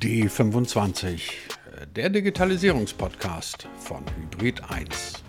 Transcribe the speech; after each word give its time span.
D25, 0.00 1.20
der 1.94 2.10
Digitalisierungspodcast 2.10 3.68
von 3.78 4.02
Hybrid 4.16 4.68
1. 4.68 5.22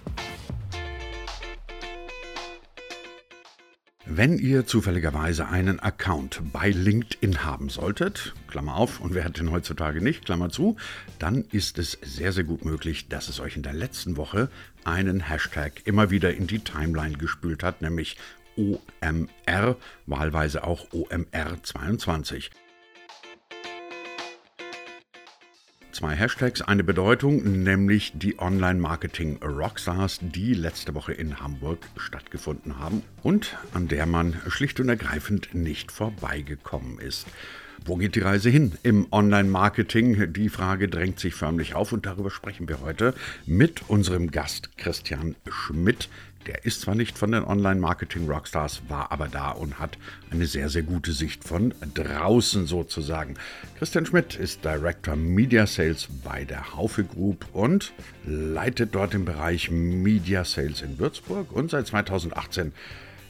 Wenn 4.07 4.39
ihr 4.39 4.65
zufälligerweise 4.65 5.47
einen 5.47 5.79
Account 5.79 6.41
bei 6.51 6.71
LinkedIn 6.71 7.43
haben 7.43 7.69
solltet, 7.69 8.33
Klammer 8.47 8.77
auf, 8.77 8.99
und 8.99 9.13
wer 9.13 9.26
hat 9.26 9.37
den 9.37 9.51
heutzutage 9.51 10.01
nicht, 10.01 10.26
Klammer 10.26 10.49
zu, 10.49 10.76
dann 11.19 11.46
ist 11.51 11.78
es 11.78 11.99
sehr, 12.01 12.31
sehr 12.31 12.44
gut 12.44 12.65
möglich, 12.65 13.10
dass 13.10 13.29
es 13.29 13.39
euch 13.39 13.58
in 13.58 13.63
der 13.63 13.73
letzten 13.73 14.17
Woche 14.17 14.49
einen 14.83 15.19
Hashtag 15.19 15.85
immer 15.85 16.09
wieder 16.09 16.34
in 16.34 16.48
die 16.48 16.59
Timeline 16.59 17.17
gespült 17.17 17.62
hat, 17.62 17.84
nämlich 17.84 18.17
OMR, 18.58 19.77
wahlweise 20.08 20.63
auch 20.63 20.88
OMR22. 20.89 22.49
Zwei 25.91 26.16
Hashtags, 26.16 26.62
eine 26.62 26.86
Bedeutung, 26.86 27.63
nämlich 27.63 28.13
die 28.16 28.40
Online-Marketing 28.40 29.44
Rockstars, 29.44 30.20
die 30.22 30.54
letzte 30.54 30.95
Woche 30.95 31.12
in 31.12 31.41
Hamburg 31.41 31.80
stattgefunden 31.98 32.80
haben 32.80 33.04
und 33.23 33.58
an 33.73 33.90
der 33.90 34.05
man 34.05 34.40
schlicht 34.48 34.80
und 34.80 34.88
ergreifend 34.88 35.54
nicht 35.54 35.91
vorbeigekommen 35.91 36.98
ist. 36.98 37.27
Wo 37.84 37.95
geht 37.95 38.13
die 38.13 38.20
Reise 38.20 38.52
hin 38.52 38.73
im 38.84 39.08
Online-Marketing? 39.12 40.34
Die 40.34 40.49
Frage 40.49 40.88
drängt 40.88 41.20
sich 41.20 41.34
förmlich 41.34 41.73
auf 41.73 41.91
und 41.91 42.05
darüber 42.05 42.30
sprechen 42.30 42.70
wir 42.70 42.80
heute 42.81 43.16
mit 43.48 43.89
unserem 43.89 44.30
Gast 44.30 44.77
Christian 44.77 45.35
Schmidt. 45.49 46.08
Der 46.45 46.63
ist 46.63 46.81
zwar 46.81 46.94
nicht 46.94 47.17
von 47.17 47.31
den 47.31 47.44
Online-Marketing-Rockstars, 47.44 48.84
war 48.88 49.12
aber 49.12 49.27
da 49.27 49.49
und 49.49 49.80
hat 49.80 49.98
eine 50.30 50.45
sehr, 50.45 50.70
sehr 50.70 50.84
gute 50.84 51.12
Sicht 51.12 51.44
von 51.44 51.73
draußen 51.95 52.67
sozusagen. 52.67 53.34
Christian 53.80 54.05
Schmidt 54.05 54.36
ist 54.36 54.63
Director 54.63 55.16
Media 55.16 55.66
Sales 55.66 56.08
bei 56.23 56.45
der 56.45 56.75
Haufe 56.75 57.03
Group 57.03 57.47
und 57.52 57.94
leitet 58.25 58.94
dort 58.94 59.13
den 59.13 59.25
Bereich 59.25 59.72
Media 59.72 60.45
Sales 60.45 60.84
in 60.84 61.00
Würzburg 61.00 61.52
und 61.52 61.72
seit 61.72 61.88
2018 61.88 62.73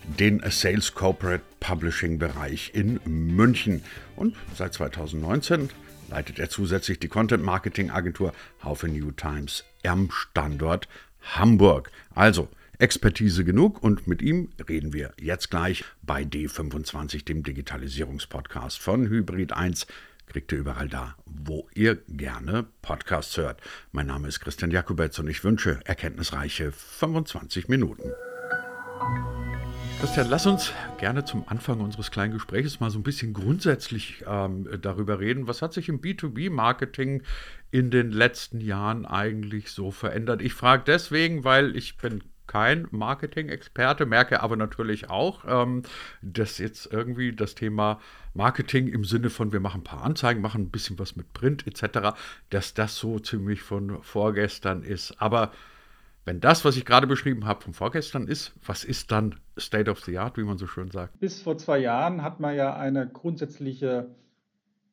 den 0.04 0.42
Sales 0.50 0.94
Corporate 0.94 1.44
Publishing 1.60 2.20
Bereich 2.20 2.72
in 2.74 3.00
München. 3.06 3.84
Und 4.16 4.36
seit 4.56 4.74
2019 4.74 5.70
leitet 6.10 6.40
er 6.40 6.50
zusätzlich 6.50 7.00
die 7.00 7.08
Content 7.08 7.44
Marketing 7.44 7.90
Agentur 7.90 8.34
Haufe 8.64 8.88
New 8.88 9.12
Times 9.12 9.64
am 9.84 10.10
Standort 10.12 10.88
Hamburg. 11.22 11.92
Also 12.14 12.50
Expertise 12.78 13.44
genug 13.44 13.84
und 13.84 14.08
mit 14.08 14.22
ihm 14.22 14.50
reden 14.68 14.92
wir 14.92 15.14
jetzt 15.20 15.52
gleich 15.52 15.84
bei 16.02 16.24
D25, 16.24 17.26
dem 17.26 17.44
Digitalisierungspodcast 17.44 18.80
von 18.80 19.08
Hybrid 19.08 19.54
1 19.54 19.86
kriegt 20.32 20.52
ihr 20.54 20.60
überall 20.60 20.88
da, 20.88 21.16
wo 21.26 21.68
ihr 21.76 21.98
gerne 22.08 22.66
Podcasts 22.82 23.36
hört. 23.36 23.60
Mein 23.92 24.08
Name 24.08 24.30
ist 24.30 24.40
Christian 24.40 24.72
Jakubetz 24.72 25.20
und 25.20 25.28
ich 25.28 25.44
wünsche 25.44 25.82
erkenntnisreiche 25.84 26.72
25 26.72 27.68
Minuten. 27.68 28.10
Christian, 30.02 30.30
lass 30.32 30.48
uns 30.48 30.74
gerne 30.98 31.26
zum 31.26 31.48
Anfang 31.48 31.80
unseres 31.80 32.10
kleinen 32.10 32.34
Gesprächs 32.34 32.80
mal 32.80 32.90
so 32.90 32.98
ein 32.98 33.04
bisschen 33.04 33.34
grundsätzlich 33.34 34.24
ähm, 34.26 34.68
darüber 34.82 35.20
reden. 35.20 35.46
Was 35.46 35.62
hat 35.62 35.74
sich 35.74 35.90
im 35.90 36.02
B2B-Marketing 36.02 37.22
in 37.70 37.92
den 37.92 38.12
letzten 38.12 38.62
Jahren 38.62 39.06
eigentlich 39.06 39.70
so 39.70 39.92
verändert? 39.92 40.42
Ich 40.42 40.56
frage 40.56 40.82
deswegen, 40.88 41.44
weil 41.44 41.76
ich 41.76 41.98
bin 41.98 42.24
kein 42.48 42.88
Marketing-Experte, 42.90 44.08
merke 44.08 44.42
aber 44.42 44.56
natürlich 44.56 45.12
auch, 45.12 45.44
ähm, 45.48 45.84
dass 46.24 46.58
jetzt 46.58 46.92
irgendwie 46.92 47.36
das 47.36 47.54
Thema 47.54 48.02
Marketing 48.34 48.88
im 48.88 49.06
Sinne 49.06 49.30
von, 49.30 49.54
wir 49.54 49.60
machen 49.60 49.82
ein 49.82 49.84
paar 49.84 50.04
Anzeigen, 50.04 50.42
machen 50.42 50.64
ein 50.64 50.72
bisschen 50.72 50.98
was 50.98 51.16
mit 51.16 51.32
Print 51.34 51.68
etc., 51.68 52.18
dass 52.50 52.74
das 52.74 52.98
so 52.98 53.20
ziemlich 53.20 53.62
von 53.62 54.02
vorgestern 54.02 54.82
ist. 54.82 55.22
Aber 55.22 55.52
wenn 56.32 56.40
das, 56.40 56.64
was 56.64 56.78
ich 56.78 56.86
gerade 56.86 57.08
beschrieben 57.08 57.44
habe, 57.44 57.62
von 57.62 57.74
vorgestern 57.74 58.26
ist, 58.26 58.54
was 58.66 58.86
ist 58.86 59.12
dann 59.12 59.36
State 59.60 59.92
of 59.92 60.00
the 60.06 60.18
Art, 60.18 60.38
wie 60.38 60.44
man 60.44 60.58
so 60.58 60.66
schön 60.66 60.90
sagt? 60.90 61.20
Bis 61.20 61.42
vor 61.42 61.58
zwei 61.58 61.78
Jahren 61.78 62.24
hat 62.24 62.40
man 62.40 62.56
ja 62.56 62.74
eine 62.74 63.06
grundsätzliche, 63.06 64.16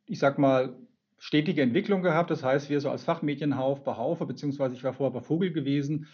ich 0.07 0.19
sag 0.19 0.41
mal, 0.41 0.75
stetige 1.17 1.63
Entwicklung 1.63 2.03
gehabt. 2.03 2.33
Das 2.33 2.43
heißt, 2.43 2.71
wir 2.71 2.81
so 2.81 2.91
als 2.91 3.05
Fachmedienhauf 3.05 3.85
bei 3.85 3.97
Haufe, 3.97 4.27
beziehungsweise 4.27 4.75
ich 4.75 4.83
war 4.83 4.95
vorher 4.95 5.13
bei 5.13 5.25
Vogel 5.25 5.53
gewesen. 5.53 6.09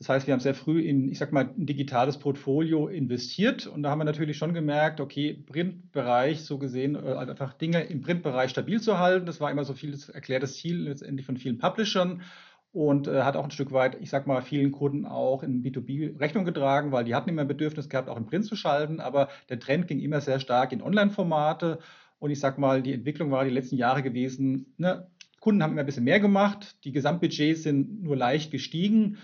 Das 0.00 0.08
heißt, 0.08 0.26
wir 0.26 0.34
haben 0.34 0.40
sehr 0.40 0.54
früh 0.54 0.80
in, 0.80 1.08
ich 1.08 1.18
sag 1.18 1.30
mal, 1.30 1.48
ein 1.56 1.66
digitales 1.66 2.18
Portfolio 2.18 2.88
investiert 2.88 3.68
und 3.68 3.84
da 3.84 3.90
haben 3.90 4.00
wir 4.00 4.04
natürlich 4.04 4.36
schon 4.36 4.52
gemerkt, 4.52 5.00
okay, 5.00 5.44
Printbereich 5.46 6.42
so 6.42 6.58
gesehen, 6.58 6.96
äh, 6.96 7.14
einfach 7.14 7.54
Dinge 7.54 7.84
im 7.84 8.00
Printbereich 8.00 8.50
stabil 8.50 8.80
zu 8.80 8.98
halten. 8.98 9.26
Das 9.26 9.40
war 9.40 9.48
immer 9.48 9.64
so 9.64 9.74
viel 9.74 9.96
erklärtes 10.12 10.56
Ziel 10.56 10.82
letztendlich 10.88 11.24
von 11.24 11.36
vielen 11.36 11.58
Publishern 11.58 12.22
und 12.72 13.08
äh, 13.08 13.22
hat 13.22 13.36
auch 13.36 13.44
ein 13.44 13.50
Stück 13.50 13.72
weit, 13.72 13.96
ich 14.00 14.10
sag 14.10 14.26
mal, 14.26 14.42
vielen 14.42 14.72
Kunden 14.72 15.06
auch 15.06 15.42
in 15.42 15.62
B2B 15.62 16.20
Rechnung 16.20 16.44
getragen, 16.44 16.92
weil 16.92 17.04
die 17.04 17.14
hatten 17.14 17.30
immer 17.30 17.42
ein 17.42 17.48
Bedürfnis 17.48 17.88
gehabt, 17.88 18.08
auch 18.08 18.16
im 18.16 18.26
Print 18.26 18.44
zu 18.44 18.56
schalten, 18.56 19.00
aber 19.00 19.28
der 19.48 19.58
Trend 19.58 19.88
ging 19.88 20.00
immer 20.00 20.20
sehr 20.20 20.40
stark 20.40 20.72
in 20.72 20.82
Online-Formate 20.82 21.78
und 22.18 22.30
ich 22.30 22.40
sag 22.40 22.58
mal, 22.58 22.82
die 22.82 22.92
Entwicklung 22.92 23.30
war 23.30 23.44
die 23.44 23.50
letzten 23.50 23.76
Jahre 23.76 24.02
gewesen, 24.02 24.74
ne? 24.76 25.08
Kunden 25.40 25.62
haben 25.62 25.72
immer 25.72 25.80
ein 25.80 25.86
bisschen 25.86 26.04
mehr 26.04 26.18
gemacht, 26.18 26.76
die 26.84 26.92
Gesamtbudgets 26.92 27.62
sind 27.62 28.02
nur 28.02 28.16
leicht 28.16 28.50
gestiegen 28.50 29.18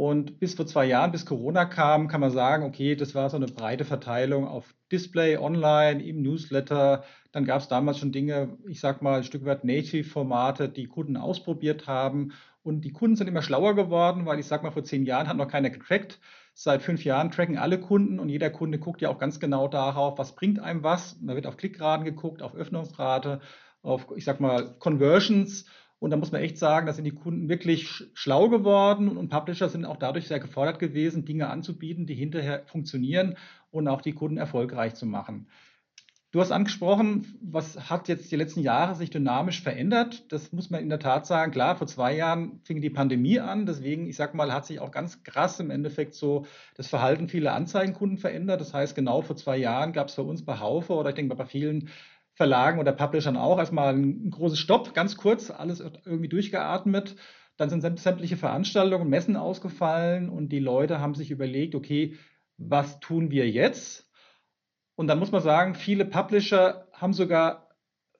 und 0.00 0.40
bis 0.40 0.54
vor 0.54 0.66
zwei 0.66 0.86
Jahren, 0.86 1.12
bis 1.12 1.26
Corona 1.26 1.66
kam, 1.66 2.08
kann 2.08 2.22
man 2.22 2.30
sagen, 2.30 2.64
okay, 2.64 2.96
das 2.96 3.14
war 3.14 3.28
so 3.28 3.36
eine 3.36 3.44
breite 3.44 3.84
Verteilung 3.84 4.48
auf 4.48 4.74
Display, 4.90 5.36
Online, 5.36 6.02
im 6.02 6.22
Newsletter. 6.22 7.04
Dann 7.32 7.44
gab 7.44 7.60
es 7.60 7.68
damals 7.68 7.98
schon 7.98 8.10
Dinge, 8.10 8.56
ich 8.66 8.80
sag 8.80 9.02
mal, 9.02 9.18
ein 9.18 9.24
Stück 9.24 9.44
weit 9.44 9.62
Native-Formate, 9.64 10.70
die 10.70 10.86
Kunden 10.86 11.18
ausprobiert 11.18 11.86
haben. 11.86 12.32
Und 12.62 12.82
die 12.82 12.92
Kunden 12.92 13.16
sind 13.16 13.26
immer 13.26 13.42
schlauer 13.42 13.74
geworden, 13.74 14.26
weil 14.26 14.38
ich 14.38 14.46
sage 14.46 14.62
mal, 14.62 14.70
vor 14.70 14.84
zehn 14.84 15.04
Jahren 15.04 15.28
hat 15.28 15.36
noch 15.36 15.48
keiner 15.48 15.70
getrackt. 15.70 16.20
Seit 16.52 16.82
fünf 16.82 17.04
Jahren 17.04 17.30
tracken 17.30 17.56
alle 17.56 17.80
Kunden 17.80 18.18
und 18.18 18.28
jeder 18.28 18.50
Kunde 18.50 18.78
guckt 18.78 19.00
ja 19.00 19.08
auch 19.08 19.18
ganz 19.18 19.40
genau 19.40 19.66
darauf, 19.66 20.18
was 20.18 20.34
bringt 20.34 20.58
einem 20.58 20.82
was. 20.82 21.16
da 21.22 21.34
wird 21.34 21.46
auf 21.46 21.56
Klickraten 21.56 22.04
geguckt, 22.04 22.42
auf 22.42 22.54
Öffnungsrate, 22.54 23.40
auf, 23.82 24.08
ich 24.14 24.24
sag 24.24 24.40
mal, 24.40 24.74
Conversions. 24.78 25.64
Und 26.00 26.10
da 26.10 26.16
muss 26.16 26.32
man 26.32 26.42
echt 26.42 26.58
sagen, 26.58 26.86
da 26.86 26.92
sind 26.92 27.04
die 27.04 27.14
Kunden 27.14 27.48
wirklich 27.48 28.04
schlau 28.14 28.48
geworden 28.48 29.16
und 29.16 29.28
Publisher 29.28 29.68
sind 29.68 29.84
auch 29.84 29.98
dadurch 29.98 30.28
sehr 30.28 30.40
gefordert 30.40 30.78
gewesen, 30.78 31.24
Dinge 31.26 31.48
anzubieten, 31.48 32.06
die 32.06 32.14
hinterher 32.14 32.62
funktionieren 32.66 33.36
und 33.70 33.86
auch 33.86 34.00
die 34.00 34.14
Kunden 34.14 34.38
erfolgreich 34.38 34.94
zu 34.94 35.06
machen. 35.06 35.46
Du 36.32 36.40
hast 36.40 36.52
angesprochen, 36.52 37.26
was 37.42 37.90
hat 37.90 38.06
jetzt 38.06 38.30
die 38.30 38.36
letzten 38.36 38.60
Jahre 38.60 38.94
sich 38.94 39.10
dynamisch 39.10 39.62
verändert? 39.62 40.30
Das 40.30 40.52
muss 40.52 40.70
man 40.70 40.80
in 40.80 40.88
der 40.88 41.00
Tat 41.00 41.26
sagen. 41.26 41.50
Klar, 41.50 41.74
vor 41.74 41.88
zwei 41.88 42.14
Jahren 42.14 42.60
fing 42.62 42.80
die 42.80 42.88
Pandemie 42.88 43.40
an. 43.40 43.66
Deswegen, 43.66 44.06
ich 44.06 44.14
sag 44.14 44.32
mal, 44.34 44.52
hat 44.52 44.64
sich 44.64 44.78
auch 44.78 44.92
ganz 44.92 45.24
krass 45.24 45.58
im 45.58 45.70
Endeffekt 45.70 46.14
so 46.14 46.46
das 46.76 46.86
Verhalten 46.86 47.28
vieler 47.28 47.54
Anzeigenkunden 47.54 48.16
verändert. 48.16 48.60
Das 48.60 48.72
heißt, 48.72 48.94
genau 48.94 49.22
vor 49.22 49.34
zwei 49.34 49.56
Jahren 49.56 49.92
gab 49.92 50.06
es 50.06 50.14
bei 50.14 50.22
uns 50.22 50.44
bei 50.44 50.60
Haufe 50.60 50.92
oder 50.92 51.08
ich 51.08 51.16
denke 51.16 51.34
bei 51.34 51.46
vielen 51.46 51.88
Verlagen 52.34 52.78
oder 52.78 52.92
Publishern 52.92 53.36
auch 53.36 53.58
erstmal 53.58 53.92
ein 53.92 54.30
großes 54.30 54.58
Stopp, 54.60 54.94
ganz 54.94 55.16
kurz, 55.16 55.50
alles 55.50 55.80
irgendwie 55.80 56.28
durchgeatmet. 56.28 57.16
Dann 57.56 57.70
sind 57.70 57.98
sämtliche 57.98 58.36
Veranstaltungen, 58.36 59.08
Messen 59.10 59.36
ausgefallen 59.36 60.28
und 60.30 60.50
die 60.50 60.60
Leute 60.60 61.00
haben 61.00 61.16
sich 61.16 61.32
überlegt, 61.32 61.74
okay, 61.74 62.14
was 62.56 63.00
tun 63.00 63.32
wir 63.32 63.50
jetzt? 63.50 64.09
Und 65.00 65.06
dann 65.06 65.18
muss 65.18 65.32
man 65.32 65.40
sagen, 65.40 65.74
viele 65.74 66.04
Publisher 66.04 66.86
haben 66.92 67.14
sogar 67.14 67.68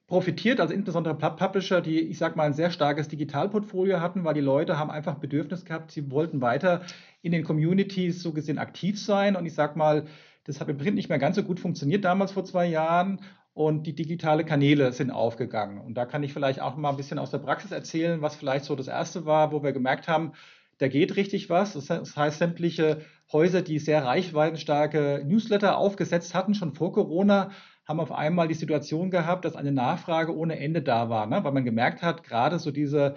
profitiert, 0.06 0.60
also 0.60 0.72
insbesondere 0.72 1.14
Publisher, 1.14 1.82
die, 1.82 2.00
ich 2.00 2.16
sag 2.16 2.36
mal, 2.36 2.44
ein 2.44 2.54
sehr 2.54 2.70
starkes 2.70 3.06
Digitalportfolio 3.08 4.00
hatten, 4.00 4.24
weil 4.24 4.32
die 4.32 4.40
Leute 4.40 4.78
haben 4.78 4.90
einfach 4.90 5.16
Bedürfnis 5.16 5.66
gehabt, 5.66 5.90
sie 5.90 6.10
wollten 6.10 6.40
weiter 6.40 6.80
in 7.20 7.32
den 7.32 7.44
Communities 7.44 8.22
so 8.22 8.32
gesehen 8.32 8.56
aktiv 8.56 8.98
sein. 8.98 9.36
Und 9.36 9.44
ich 9.44 9.52
sag 9.52 9.76
mal, 9.76 10.06
das 10.44 10.58
hat 10.58 10.70
im 10.70 10.78
Print 10.78 10.94
nicht 10.94 11.10
mehr 11.10 11.18
ganz 11.18 11.36
so 11.36 11.42
gut 11.42 11.60
funktioniert 11.60 12.02
damals 12.06 12.32
vor 12.32 12.46
zwei 12.46 12.64
Jahren. 12.64 13.20
Und 13.52 13.86
die 13.86 13.94
digitale 13.94 14.46
Kanäle 14.46 14.94
sind 14.94 15.10
aufgegangen. 15.10 15.82
Und 15.82 15.98
da 15.98 16.06
kann 16.06 16.22
ich 16.22 16.32
vielleicht 16.32 16.62
auch 16.62 16.78
mal 16.78 16.88
ein 16.88 16.96
bisschen 16.96 17.18
aus 17.18 17.30
der 17.30 17.40
Praxis 17.40 17.72
erzählen, 17.72 18.22
was 18.22 18.36
vielleicht 18.36 18.64
so 18.64 18.74
das 18.74 18.88
erste 18.88 19.26
war, 19.26 19.52
wo 19.52 19.62
wir 19.62 19.72
gemerkt 19.72 20.08
haben, 20.08 20.32
da 20.78 20.88
geht 20.88 21.16
richtig 21.16 21.50
was. 21.50 21.74
Das 21.74 22.16
heißt, 22.16 22.38
sämtliche 22.38 23.02
Häuser, 23.32 23.62
die 23.62 23.78
sehr 23.78 24.04
reichweitenstarke 24.04 25.22
Newsletter 25.26 25.78
aufgesetzt 25.78 26.34
hatten, 26.34 26.54
schon 26.54 26.74
vor 26.74 26.92
Corona, 26.92 27.50
haben 27.86 28.00
auf 28.00 28.12
einmal 28.12 28.48
die 28.48 28.54
Situation 28.54 29.10
gehabt, 29.10 29.44
dass 29.44 29.56
eine 29.56 29.72
Nachfrage 29.72 30.36
ohne 30.36 30.58
Ende 30.58 30.82
da 30.82 31.08
war, 31.08 31.26
ne? 31.26 31.42
weil 31.42 31.52
man 31.52 31.64
gemerkt 31.64 32.02
hat, 32.02 32.24
gerade 32.24 32.58
so 32.58 32.70
diese 32.70 33.16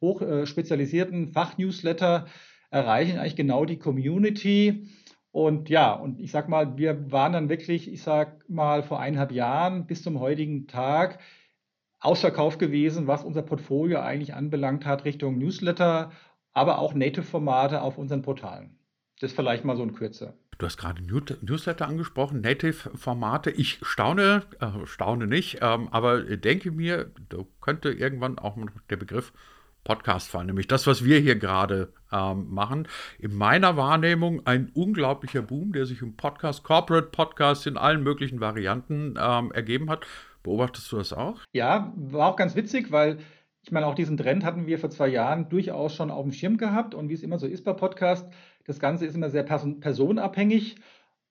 hoch 0.00 0.22
äh, 0.22 0.46
Fachnewsletter 0.46 2.26
erreichen 2.70 3.18
eigentlich 3.18 3.36
genau 3.36 3.64
die 3.64 3.78
Community. 3.78 4.88
Und 5.30 5.70
ja, 5.70 5.92
und 5.92 6.20
ich 6.20 6.30
sag 6.30 6.48
mal, 6.48 6.76
wir 6.76 7.10
waren 7.10 7.32
dann 7.32 7.48
wirklich, 7.48 7.90
ich 7.90 8.02
sag 8.02 8.48
mal, 8.48 8.82
vor 8.82 9.00
eineinhalb 9.00 9.32
Jahren 9.32 9.86
bis 9.86 10.02
zum 10.02 10.20
heutigen 10.20 10.66
Tag 10.66 11.20
ausverkauft 12.00 12.58
gewesen, 12.58 13.06
was 13.06 13.24
unser 13.24 13.42
Portfolio 13.42 14.00
eigentlich 14.00 14.34
anbelangt 14.34 14.84
hat, 14.84 15.04
Richtung 15.04 15.38
Newsletter 15.38 16.10
aber 16.52 16.78
auch 16.78 16.94
Native-Formate 16.94 17.82
auf 17.82 17.98
unseren 17.98 18.22
Portalen. 18.22 18.78
Das 19.22 19.32
vielleicht 19.32 19.64
mal 19.64 19.76
so 19.76 19.84
in 19.84 19.94
Kürze. 19.94 20.34
Du 20.58 20.66
hast 20.66 20.78
gerade 20.78 21.00
Newsletter 21.00 21.86
angesprochen, 21.86 22.40
Native-Formate. 22.40 23.52
Ich 23.52 23.78
staune, 23.82 24.42
äh, 24.58 24.84
staune 24.84 25.28
nicht, 25.28 25.58
ähm, 25.60 25.86
aber 25.92 26.22
denke 26.22 26.72
mir, 26.72 27.12
da 27.28 27.38
könnte 27.60 27.90
irgendwann 27.92 28.40
auch 28.40 28.58
der 28.90 28.96
Begriff 28.96 29.32
Podcast 29.84 30.28
fallen, 30.28 30.48
nämlich 30.48 30.66
das, 30.66 30.88
was 30.88 31.04
wir 31.04 31.20
hier 31.20 31.36
gerade 31.36 31.92
ähm, 32.10 32.48
machen. 32.50 32.88
In 33.20 33.36
meiner 33.36 33.76
Wahrnehmung 33.76 34.44
ein 34.44 34.70
unglaublicher 34.74 35.42
Boom, 35.42 35.72
der 35.72 35.86
sich 35.86 36.02
im 36.02 36.16
Podcast, 36.16 36.64
Corporate 36.64 37.08
Podcast 37.12 37.68
in 37.68 37.76
allen 37.76 38.02
möglichen 38.02 38.40
Varianten 38.40 39.14
ähm, 39.20 39.52
ergeben 39.52 39.88
hat. 39.88 40.04
Beobachtest 40.42 40.90
du 40.90 40.96
das 40.96 41.12
auch? 41.12 41.38
Ja, 41.52 41.92
war 41.96 42.28
auch 42.28 42.36
ganz 42.36 42.56
witzig, 42.56 42.90
weil 42.90 43.18
ich 43.64 43.70
meine, 43.70 43.86
auch 43.86 43.94
diesen 43.94 44.16
Trend 44.16 44.44
hatten 44.44 44.66
wir 44.66 44.80
vor 44.80 44.90
zwei 44.90 45.06
Jahren 45.06 45.48
durchaus 45.48 45.94
schon 45.94 46.10
auf 46.10 46.24
dem 46.24 46.32
Schirm 46.32 46.56
gehabt. 46.56 46.96
Und 46.96 47.08
wie 47.08 47.14
es 47.14 47.22
immer 47.22 47.38
so 47.38 47.46
ist 47.46 47.64
bei 47.64 47.72
Podcast, 47.72 48.28
das 48.66 48.80
Ganze 48.80 49.06
ist 49.06 49.14
immer 49.14 49.30
sehr 49.30 49.42
person 49.42 49.80
personenabhängig. 49.80 50.76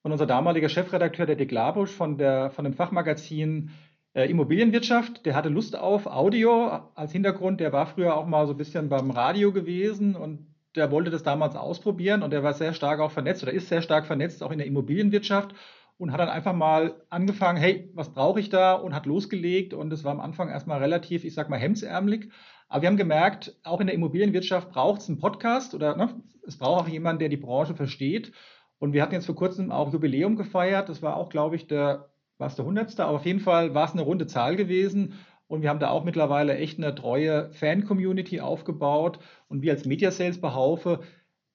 Und 0.04 0.12
unser 0.12 0.26
damaliger 0.26 0.70
Chefredakteur, 0.70 1.26
der 1.26 1.36
Dick 1.36 1.52
Labusch 1.52 1.92
von, 1.92 2.18
der, 2.18 2.50
von 2.50 2.66
dem 2.66 2.74
Fachmagazin 2.74 3.70
äh, 4.14 4.30
Immobilienwirtschaft, 4.30 5.26
der 5.26 5.36
hatte 5.36 5.50
Lust 5.50 5.78
auf 5.78 6.08
Audio 6.08 6.90
als 6.96 7.12
Hintergrund. 7.12 7.60
Der 7.60 7.72
war 7.72 7.86
früher 7.86 8.18
auch 8.18 8.26
mal 8.26 8.48
so 8.48 8.54
ein 8.54 8.58
bisschen 8.58 8.90
beim 8.90 9.12
Radio 9.12 9.52
gewesen 9.52 10.16
und 10.16 10.48
der 10.76 10.92
wollte 10.92 11.12
das 11.12 11.24
damals 11.24 11.56
ausprobieren 11.56 12.24
und 12.24 12.32
der 12.32 12.44
war 12.44 12.54
sehr 12.54 12.74
stark 12.74 13.00
auch 13.00 13.12
vernetzt 13.12 13.44
oder 13.44 13.52
ist 13.52 13.70
sehr 13.70 13.82
stark 13.82 14.06
vernetzt 14.06 14.42
auch 14.42 14.52
in 14.52 14.58
der 14.58 14.68
Immobilienwirtschaft 14.68 15.54
und 15.98 16.12
hat 16.12 16.20
dann 16.20 16.30
einfach 16.30 16.54
mal 16.54 16.96
angefangen, 17.10 17.60
hey, 17.60 17.92
was 17.94 18.12
brauche 18.14 18.40
ich 18.40 18.50
da 18.50 18.74
und 18.74 18.96
hat 18.96 19.06
losgelegt 19.06 19.74
und 19.74 19.94
es 19.94 20.04
war 20.04 20.12
am 20.12 20.20
Anfang 20.20 20.50
erstmal 20.50 20.80
relativ, 20.80 21.26
ich 21.26 21.34
sag 21.34 21.50
mal, 21.50 21.60
hemdsärmelig. 21.60 22.32
Aber 22.72 22.84
wir 22.84 22.88
haben 22.88 22.96
gemerkt, 22.96 23.54
auch 23.64 23.82
in 23.82 23.88
der 23.88 23.96
Immobilienwirtschaft 23.96 24.72
braucht 24.72 25.02
es 25.02 25.10
einen 25.10 25.18
Podcast 25.18 25.76
oder 25.76 25.98
ne, 25.98 26.10
es 26.48 26.58
braucht 26.58 26.86
auch 26.86 26.88
jemanden, 26.88 27.20
der 27.20 27.28
die 27.28 27.36
Branche 27.36 27.76
versteht. 27.76 28.32
Und 28.80 28.94
wir 28.94 29.02
hatten 29.02 29.14
jetzt 29.14 29.26
vor 29.26 29.36
kurzem 29.36 29.74
auch 29.74 29.92
Jubiläum 29.92 30.38
gefeiert. 30.38 30.88
Das 30.88 31.02
war 31.02 31.18
auch, 31.18 31.28
glaube 31.28 31.58
ich, 31.58 31.68
der, 31.68 32.10
war 32.38 32.48
es 32.48 32.56
der 32.56 32.64
100. 32.64 32.98
Aber 33.02 33.18
auf 33.18 33.26
jeden 33.26 33.42
Fall 33.42 33.74
war 33.74 33.84
es 33.84 33.92
eine 33.92 34.04
runde 34.04 34.26
Zahl 34.26 34.56
gewesen. 34.56 35.16
Und 35.48 35.64
wir 35.64 35.70
haben 35.70 35.82
da 35.82 35.90
auch 35.90 36.06
mittlerweile 36.06 36.56
echt 36.56 36.78
eine 36.78 36.96
treue 36.96 37.52
Fan-Community 37.52 38.40
aufgebaut. 38.40 39.20
Und 39.50 39.64
wir 39.64 39.74
als 39.74 39.84
Media 39.84 40.10
Sales 40.10 40.40
Behaufe 40.40 41.02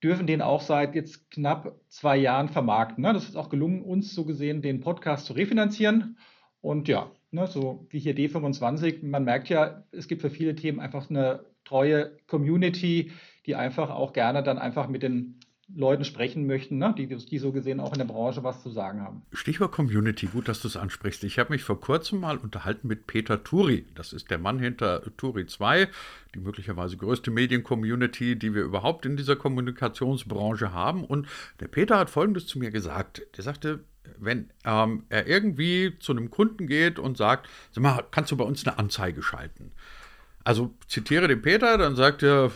dürfen 0.02 0.26
den 0.26 0.42
auch 0.42 0.60
seit 0.60 0.94
jetzt 0.94 1.30
knapp 1.30 1.80
zwei 1.88 2.19
Jahren 2.19 2.50
vermarkten. 2.50 3.02
Ne? 3.02 3.14
Das 3.14 3.24
ist 3.24 3.36
auch 3.36 3.48
gelungen, 3.48 3.80
uns 3.80 4.14
so 4.14 4.26
gesehen 4.26 4.60
den 4.60 4.80
Podcast 4.80 5.24
zu 5.24 5.32
refinanzieren. 5.32 6.19
Und 6.60 6.88
ja, 6.88 7.10
ne, 7.36 7.46
so 7.46 7.86
wie 7.90 8.00
hier 8.00 8.16
D25, 8.16 9.06
man 9.06 9.24
merkt 9.24 9.48
ja, 9.48 9.84
es 9.92 10.08
gibt 10.08 10.22
für 10.22 10.30
viele 10.30 10.56
Themen 10.56 10.80
einfach 10.80 11.08
eine 11.08 11.44
treue 11.64 12.16
Community, 12.26 13.12
die 13.46 13.54
einfach 13.54 13.90
auch 13.90 14.12
gerne 14.12 14.42
dann 14.42 14.58
einfach 14.58 14.88
mit 14.88 15.02
den 15.02 15.38
Leuten 15.74 16.04
sprechen 16.04 16.46
möchten, 16.46 16.78
ne? 16.78 16.94
die, 16.96 17.08
die 17.08 17.38
so 17.38 17.50
gesehen 17.50 17.80
auch 17.80 17.92
in 17.92 17.98
der 17.98 18.04
Branche 18.04 18.44
was 18.44 18.62
zu 18.62 18.70
sagen 18.70 19.00
haben. 19.00 19.22
Stichwort 19.32 19.72
Community, 19.72 20.26
gut, 20.26 20.46
dass 20.46 20.62
du 20.62 20.68
es 20.68 20.76
ansprichst. 20.76 21.24
Ich 21.24 21.40
habe 21.40 21.52
mich 21.52 21.64
vor 21.64 21.80
kurzem 21.80 22.20
mal 22.20 22.38
unterhalten 22.38 22.86
mit 22.86 23.08
Peter 23.08 23.42
Turi. 23.42 23.84
Das 23.96 24.12
ist 24.12 24.30
der 24.30 24.38
Mann 24.38 24.60
hinter 24.60 25.02
Turi 25.16 25.46
2, 25.46 25.88
die 26.34 26.38
möglicherweise 26.38 26.96
größte 26.96 27.32
Medien-Community, 27.32 28.38
die 28.38 28.54
wir 28.54 28.62
überhaupt 28.62 29.06
in 29.06 29.16
dieser 29.16 29.34
Kommunikationsbranche 29.34 30.72
haben. 30.72 31.04
Und 31.04 31.26
der 31.58 31.66
Peter 31.66 31.98
hat 31.98 32.10
Folgendes 32.10 32.46
zu 32.46 32.60
mir 32.60 32.70
gesagt. 32.70 33.22
Der 33.36 33.42
sagte, 33.42 33.80
wenn 34.18 34.50
ähm, 34.64 35.04
er 35.08 35.26
irgendwie 35.26 35.98
zu 35.98 36.12
einem 36.12 36.30
Kunden 36.30 36.66
geht 36.66 36.98
und 36.98 37.16
sagt, 37.16 37.48
sag 37.72 37.82
mal, 37.82 38.04
kannst 38.10 38.30
du 38.32 38.36
bei 38.36 38.44
uns 38.44 38.66
eine 38.66 38.78
Anzeige 38.78 39.22
schalten? 39.22 39.72
Also 40.44 40.72
zitiere 40.86 41.28
den 41.28 41.42
Peter, 41.42 41.76
dann 41.76 41.96
sagt 41.96 42.22
er, 42.22 42.52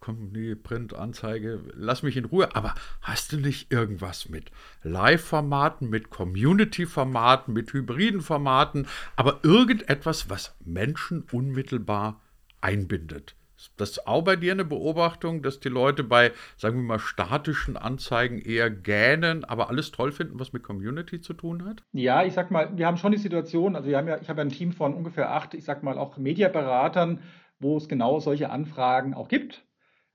komm, 0.00 0.30
nee, 0.32 0.54
Printanzeige, 0.54 1.60
lass 1.74 2.02
mich 2.02 2.16
in 2.16 2.24
Ruhe. 2.24 2.54
Aber 2.54 2.74
hast 3.00 3.32
du 3.32 3.36
nicht 3.36 3.72
irgendwas 3.72 4.28
mit 4.28 4.50
Live-Formaten, 4.82 5.88
mit 5.88 6.10
Community-Formaten, 6.10 7.54
mit 7.54 7.72
hybriden 7.72 8.20
Formaten, 8.20 8.86
aber 9.16 9.40
irgendetwas, 9.42 10.28
was 10.28 10.54
Menschen 10.64 11.24
unmittelbar 11.30 12.20
einbindet? 12.60 13.36
Ist 13.60 13.72
das 13.76 14.06
auch 14.06 14.22
bei 14.22 14.36
dir 14.36 14.52
eine 14.52 14.64
Beobachtung, 14.64 15.42
dass 15.42 15.60
die 15.60 15.68
Leute 15.68 16.02
bei, 16.02 16.32
sagen 16.56 16.78
wir 16.78 16.82
mal, 16.82 16.98
statischen 16.98 17.76
Anzeigen 17.76 18.38
eher 18.38 18.70
gähnen, 18.70 19.44
aber 19.44 19.68
alles 19.68 19.92
toll 19.92 20.12
finden, 20.12 20.40
was 20.40 20.54
mit 20.54 20.62
Community 20.62 21.20
zu 21.20 21.34
tun 21.34 21.66
hat? 21.66 21.82
Ja, 21.92 22.24
ich 22.24 22.32
sag 22.32 22.50
mal, 22.50 22.78
wir 22.78 22.86
haben 22.86 22.96
schon 22.96 23.12
die 23.12 23.18
Situation, 23.18 23.76
also 23.76 23.90
wir 23.90 23.98
haben 23.98 24.08
ja, 24.08 24.18
ich 24.18 24.30
habe 24.30 24.40
ja 24.40 24.46
ein 24.46 24.50
Team 24.50 24.72
von 24.72 24.94
ungefähr 24.94 25.30
acht, 25.32 25.52
ich 25.52 25.64
sag 25.64 25.82
mal, 25.82 25.98
auch 25.98 26.16
Mediaberatern, 26.16 27.20
wo 27.58 27.76
es 27.76 27.86
genau 27.86 28.18
solche 28.18 28.48
Anfragen 28.48 29.12
auch 29.12 29.28
gibt. 29.28 29.62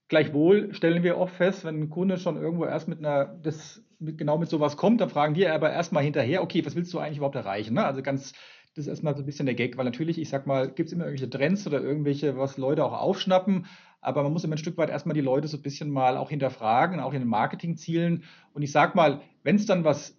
Gleichwohl 0.07 0.73
stellen 0.73 1.03
wir 1.03 1.19
oft 1.19 1.35
fest, 1.35 1.65
wenn 1.65 1.81
ein 1.81 1.89
Kunde 1.91 2.17
schon 2.17 2.37
irgendwo 2.37 2.65
erst 2.65 2.87
mit 2.87 2.97
einer, 2.97 3.25
das, 3.25 3.83
mit, 3.99 4.17
genau 4.17 4.39
mit 4.39 4.49
sowas 4.49 4.75
kommt, 4.75 5.01
dann 5.01 5.09
fragen 5.09 5.35
wir 5.35 5.53
aber 5.53 5.71
erstmal 5.71 6.03
hinterher, 6.03 6.41
okay, 6.41 6.65
was 6.65 6.75
willst 6.75 6.91
du 6.95 6.97
eigentlich 6.97 7.17
überhaupt 7.17 7.35
erreichen? 7.35 7.75
Ne? 7.75 7.85
Also 7.85 8.01
ganz, 8.01 8.33
das 8.75 8.85
ist 8.85 8.89
erstmal 8.89 9.15
so 9.15 9.23
ein 9.23 9.25
bisschen 9.25 9.45
der 9.45 9.55
Gag, 9.55 9.77
weil 9.77 9.85
natürlich, 9.85 10.19
ich 10.19 10.27
sag 10.27 10.47
mal, 10.47 10.67
gibt 10.67 10.87
es 10.87 10.93
immer 10.93 11.05
irgendwelche 11.05 11.29
Trends 11.29 11.65
oder 11.65 11.81
irgendwelche, 11.81 12.37
was 12.37 12.57
Leute 12.57 12.83
auch 12.83 12.91
aufschnappen, 12.91 13.67
aber 14.01 14.21
man 14.21 14.33
muss 14.33 14.43
immer 14.43 14.55
ein 14.55 14.59
Stück 14.59 14.77
weit 14.77 14.89
erstmal 14.89 15.13
die 15.13 15.21
Leute 15.21 15.47
so 15.47 15.57
ein 15.57 15.63
bisschen 15.63 15.89
mal 15.89 16.17
auch 16.17 16.29
hinterfragen, 16.29 16.99
auch 16.99 17.13
in 17.13 17.21
den 17.21 17.29
Marketingzielen. 17.29 18.23
Und 18.53 18.61
ich 18.61 18.71
sag 18.71 18.93
mal, 18.93 19.21
wenn 19.43 19.55
es 19.55 19.65
dann 19.65 19.85
was 19.85 20.17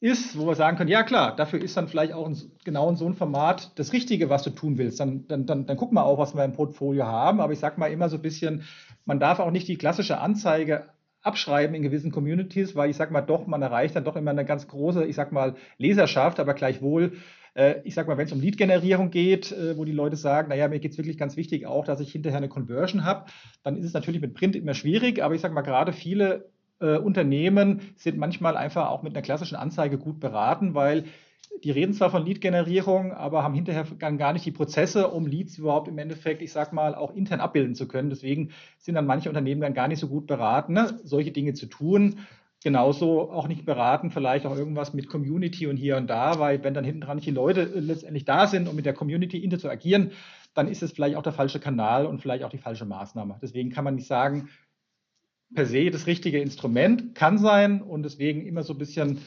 ist, 0.00 0.36
wo 0.36 0.46
wir 0.46 0.56
sagen 0.56 0.76
können, 0.76 0.90
ja 0.90 1.04
klar, 1.04 1.36
dafür 1.36 1.62
ist 1.62 1.76
dann 1.76 1.86
vielleicht 1.86 2.12
auch 2.12 2.26
in, 2.26 2.36
genau 2.64 2.90
in 2.90 2.96
so 2.96 3.06
einem 3.06 3.14
Format 3.14 3.70
das 3.76 3.92
Richtige, 3.92 4.28
was 4.28 4.42
du 4.42 4.50
tun 4.50 4.76
willst. 4.76 4.98
Dann, 4.98 5.28
dann, 5.28 5.46
dann, 5.46 5.64
dann 5.64 5.76
guck 5.76 5.92
mal 5.92 6.02
auch, 6.02 6.18
was 6.18 6.34
wir 6.34 6.44
im 6.44 6.52
Portfolio 6.52 7.06
haben. 7.06 7.40
Aber 7.40 7.52
ich 7.52 7.60
sage 7.60 7.78
mal 7.78 7.92
immer 7.92 8.08
so 8.08 8.16
ein 8.16 8.22
bisschen, 8.22 8.64
man 9.04 9.20
darf 9.20 9.38
auch 9.38 9.52
nicht 9.52 9.68
die 9.68 9.76
klassische 9.78 10.18
Anzeige 10.18 10.88
abschreiben 11.22 11.76
in 11.76 11.82
gewissen 11.82 12.10
Communities, 12.10 12.74
weil 12.74 12.90
ich 12.90 12.96
sage 12.96 13.12
mal 13.12 13.20
doch, 13.20 13.46
man 13.46 13.62
erreicht 13.62 13.94
dann 13.94 14.04
doch 14.04 14.16
immer 14.16 14.32
eine 14.32 14.44
ganz 14.44 14.66
große, 14.66 15.04
ich 15.04 15.14
sag 15.14 15.30
mal, 15.30 15.54
Leserschaft, 15.78 16.40
aber 16.40 16.54
gleichwohl, 16.54 17.12
ich 17.84 17.94
sag 17.94 18.06
mal, 18.06 18.16
wenn 18.16 18.26
es 18.26 18.32
um 18.32 18.40
Lead-Generierung 18.40 19.10
geht, 19.10 19.52
äh, 19.52 19.76
wo 19.76 19.84
die 19.84 19.92
Leute 19.92 20.16
sagen, 20.16 20.48
naja, 20.48 20.68
mir 20.68 20.80
geht 20.80 20.92
es 20.92 20.98
wirklich 20.98 21.18
ganz 21.18 21.36
wichtig 21.36 21.66
auch, 21.66 21.84
dass 21.84 22.00
ich 22.00 22.12
hinterher 22.12 22.38
eine 22.38 22.48
Conversion 22.48 23.04
habe, 23.04 23.26
dann 23.62 23.76
ist 23.76 23.84
es 23.84 23.92
natürlich 23.92 24.20
mit 24.20 24.34
Print 24.34 24.56
immer 24.56 24.74
schwierig, 24.74 25.22
aber 25.22 25.34
ich 25.34 25.40
sage 25.40 25.54
mal, 25.54 25.62
gerade 25.62 25.92
viele 25.92 26.50
äh, 26.80 26.96
Unternehmen 26.96 27.80
sind 27.96 28.18
manchmal 28.18 28.56
einfach 28.56 28.88
auch 28.88 29.02
mit 29.02 29.14
einer 29.14 29.22
klassischen 29.22 29.56
Anzeige 29.56 29.98
gut 29.98 30.18
beraten, 30.18 30.74
weil 30.74 31.04
die 31.64 31.70
reden 31.70 31.92
zwar 31.92 32.10
von 32.10 32.24
Lead-Generierung, 32.24 33.12
aber 33.12 33.42
haben 33.42 33.54
hinterher 33.54 33.84
gar 34.18 34.32
nicht 34.32 34.44
die 34.44 34.50
Prozesse, 34.52 35.08
um 35.08 35.26
Leads 35.26 35.58
überhaupt 35.58 35.86
im 35.86 35.98
Endeffekt, 35.98 36.42
ich 36.42 36.50
sag 36.50 36.72
mal, 36.72 36.94
auch 36.94 37.14
intern 37.14 37.40
abbilden 37.40 37.74
zu 37.74 37.86
können. 37.86 38.10
Deswegen 38.10 38.50
sind 38.78 38.94
dann 38.96 39.06
manche 39.06 39.28
Unternehmen 39.28 39.60
dann 39.60 39.74
gar 39.74 39.86
nicht 39.86 40.00
so 40.00 40.08
gut 40.08 40.26
beraten, 40.26 40.72
ne, 40.72 40.98
solche 41.04 41.30
Dinge 41.30 41.52
zu 41.54 41.66
tun. 41.66 42.20
Genauso 42.64 43.30
auch 43.30 43.48
nicht 43.48 43.64
beraten, 43.64 44.10
vielleicht 44.10 44.46
auch 44.46 44.56
irgendwas 44.56 44.94
mit 44.94 45.08
Community 45.08 45.66
und 45.66 45.76
hier 45.76 45.96
und 45.96 46.08
da, 46.08 46.38
weil 46.38 46.62
wenn 46.62 46.74
dann 46.74 46.84
hinten 46.84 47.00
dran 47.00 47.16
nicht 47.16 47.26
die 47.26 47.32
Leute 47.32 47.64
letztendlich 47.64 48.24
da 48.24 48.46
sind, 48.46 48.68
um 48.68 48.76
mit 48.76 48.86
der 48.86 48.94
Community 48.94 49.38
interagieren, 49.38 50.12
dann 50.54 50.68
ist 50.68 50.82
es 50.82 50.92
vielleicht 50.92 51.16
auch 51.16 51.22
der 51.22 51.32
falsche 51.32 51.58
Kanal 51.58 52.06
und 52.06 52.20
vielleicht 52.20 52.44
auch 52.44 52.50
die 52.50 52.58
falsche 52.58 52.84
Maßnahme. 52.84 53.38
Deswegen 53.42 53.70
kann 53.70 53.84
man 53.84 53.96
nicht 53.96 54.06
sagen, 54.06 54.48
per 55.54 55.66
se 55.66 55.90
das 55.90 56.06
richtige 56.06 56.40
Instrument, 56.40 57.14
kann 57.14 57.38
sein 57.38 57.82
und 57.82 58.04
deswegen 58.04 58.46
immer 58.46 58.62
so 58.62 58.74
ein 58.74 58.78
bisschen 58.78 59.18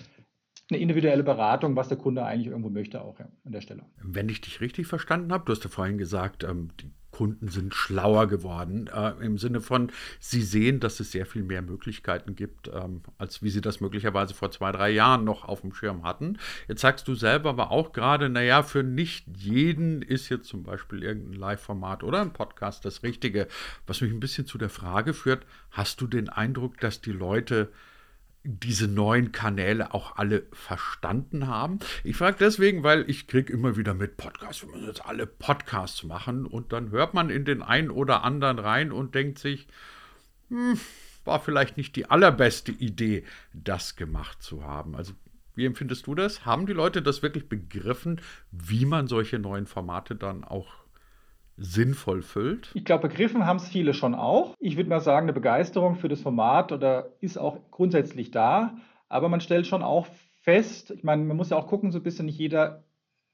eine 0.69 0.79
individuelle 0.79 1.23
Beratung, 1.23 1.75
was 1.75 1.89
der 1.89 1.97
Kunde 1.97 2.25
eigentlich 2.25 2.47
irgendwo 2.47 2.69
möchte, 2.69 3.01
auch 3.01 3.19
ja, 3.19 3.27
an 3.43 3.51
der 3.51 3.61
Stelle. 3.61 3.83
Wenn 4.01 4.29
ich 4.29 4.41
dich 4.41 4.61
richtig 4.61 4.87
verstanden 4.87 5.31
habe, 5.31 5.45
du 5.45 5.51
hast 5.51 5.63
ja 5.63 5.69
vorhin 5.69 5.97
gesagt, 5.97 6.43
ähm, 6.43 6.69
die 6.79 6.91
Kunden 7.15 7.47
sind 7.47 7.73
schlauer 7.73 8.27
geworden, 8.27 8.89
äh, 8.93 9.11
im 9.23 9.37
Sinne 9.37 9.61
von, 9.61 9.89
sie 10.19 10.41
sehen, 10.41 10.81
dass 10.81 10.99
es 10.99 11.13
sehr 11.13 11.25
viel 11.25 11.43
mehr 11.43 11.61
Möglichkeiten 11.61 12.35
gibt, 12.35 12.67
ähm, 12.67 13.03
als 13.17 13.41
wie 13.41 13.49
sie 13.49 13.61
das 13.61 13.79
möglicherweise 13.79 14.33
vor 14.33 14.51
zwei, 14.51 14.73
drei 14.73 14.89
Jahren 14.89 15.23
noch 15.23 15.45
auf 15.45 15.61
dem 15.61 15.73
Schirm 15.73 16.03
hatten. 16.03 16.37
Jetzt 16.67 16.81
sagst 16.81 17.07
du 17.07 17.15
selber 17.15 17.51
aber 17.51 17.71
auch 17.71 17.93
gerade, 17.93 18.27
naja, 18.27 18.63
für 18.63 18.83
nicht 18.83 19.25
jeden 19.37 20.01
ist 20.01 20.27
jetzt 20.27 20.49
zum 20.49 20.63
Beispiel 20.63 21.03
irgendein 21.03 21.39
Live-Format 21.39 22.03
oder 22.03 22.19
ein 22.19 22.33
Podcast 22.33 22.83
das 22.83 23.01
Richtige, 23.01 23.47
was 23.87 24.01
mich 24.01 24.11
ein 24.11 24.19
bisschen 24.19 24.45
zu 24.45 24.57
der 24.57 24.69
Frage 24.69 25.13
führt, 25.13 25.45
hast 25.71 26.01
du 26.01 26.07
den 26.07 26.27
Eindruck, 26.27 26.81
dass 26.81 26.99
die 26.99 27.13
Leute 27.13 27.71
diese 28.45 28.87
neuen 28.87 29.31
Kanäle 29.31 29.93
auch 29.93 30.17
alle 30.17 30.43
verstanden 30.53 31.47
haben. 31.47 31.79
Ich 32.03 32.15
frage 32.15 32.37
deswegen, 32.39 32.83
weil 32.83 33.09
ich 33.09 33.27
kriege 33.27 33.51
immer 33.51 33.75
wieder 33.75 33.93
mit 33.93 34.17
Podcasts, 34.17 34.63
wir 34.63 34.71
müssen 34.71 34.87
jetzt 34.87 35.05
alle 35.05 35.25
Podcasts 35.25 36.03
machen 36.03 36.45
und 36.45 36.71
dann 36.71 36.91
hört 36.91 37.13
man 37.13 37.29
in 37.29 37.43
den 37.43 37.63
einen 37.63 37.89
oder 37.89 38.23
anderen 38.23 38.59
rein 38.59 38.91
und 38.91 39.15
denkt 39.15 39.39
sich, 39.39 39.67
hm, 40.49 40.79
war 41.23 41.39
vielleicht 41.39 41.75
nicht 41.75 41.95
die 41.95 42.09
allerbeste 42.09 42.71
Idee, 42.71 43.23
das 43.53 43.95
gemacht 43.95 44.43
zu 44.43 44.63
haben. 44.63 44.95
Also 44.95 45.13
wie 45.55 45.65
empfindest 45.65 46.05
du 46.05 46.15
das? 46.15 46.45
Haben 46.45 46.67
die 46.67 46.73
Leute 46.73 47.01
das 47.01 47.23
wirklich 47.23 47.49
begriffen, 47.49 48.21
wie 48.51 48.85
man 48.85 49.07
solche 49.07 49.39
neuen 49.39 49.65
Formate 49.65 50.15
dann 50.15 50.43
auch 50.43 50.84
sinnvoll 51.57 52.21
füllt? 52.21 52.71
Ich 52.73 52.85
glaube, 52.85 53.07
begriffen 53.07 53.45
haben 53.45 53.57
es 53.57 53.67
viele 53.67 53.93
schon 53.93 54.15
auch. 54.15 54.55
Ich 54.59 54.77
würde 54.77 54.89
mal 54.89 54.99
sagen, 54.99 55.25
eine 55.25 55.33
Begeisterung 55.33 55.95
für 55.95 56.07
das 56.07 56.21
Format 56.21 56.71
oder 56.71 57.13
ist 57.21 57.37
auch 57.37 57.59
grundsätzlich 57.71 58.31
da. 58.31 58.77
Aber 59.07 59.29
man 59.29 59.41
stellt 59.41 59.67
schon 59.67 59.83
auch 59.83 60.07
fest, 60.41 60.91
ich 60.91 61.03
meine, 61.03 61.23
man 61.23 61.37
muss 61.37 61.49
ja 61.49 61.57
auch 61.57 61.67
gucken, 61.67 61.91
so 61.91 61.99
ein 61.99 62.03
bisschen 62.03 62.25
nicht 62.25 62.37
jeder 62.37 62.83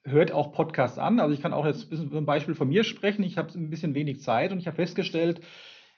hört 0.03 0.31
auch 0.31 0.51
Podcasts 0.51 0.97
an. 0.97 1.19
Also 1.19 1.33
ich 1.33 1.41
kann 1.41 1.53
auch 1.53 1.65
jetzt 1.65 1.91
ein 1.91 2.25
Beispiel 2.25 2.55
von 2.55 2.69
mir 2.69 2.83
sprechen. 2.83 3.23
Ich 3.23 3.37
habe 3.37 3.53
ein 3.53 3.69
bisschen 3.69 3.93
wenig 3.93 4.21
Zeit 4.21 4.51
und 4.51 4.59
ich 4.59 4.67
habe 4.67 4.75
festgestellt, 4.75 5.41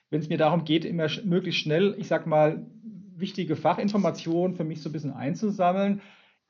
wenn 0.10 0.20
es 0.20 0.30
mir 0.30 0.38
darum 0.38 0.66
geht, 0.66 0.86
immer 0.86 1.08
möglichst 1.24 1.62
schnell, 1.62 1.96
ich 1.98 2.08
sag 2.08 2.28
mal, 2.28 2.66
wichtige 3.16 3.56
Fachinformationen 3.56 4.56
für 4.56 4.64
mich 4.64 4.82
so 4.82 4.90
ein 4.90 4.92
bisschen 4.92 5.14
einzusammeln, 5.14 6.02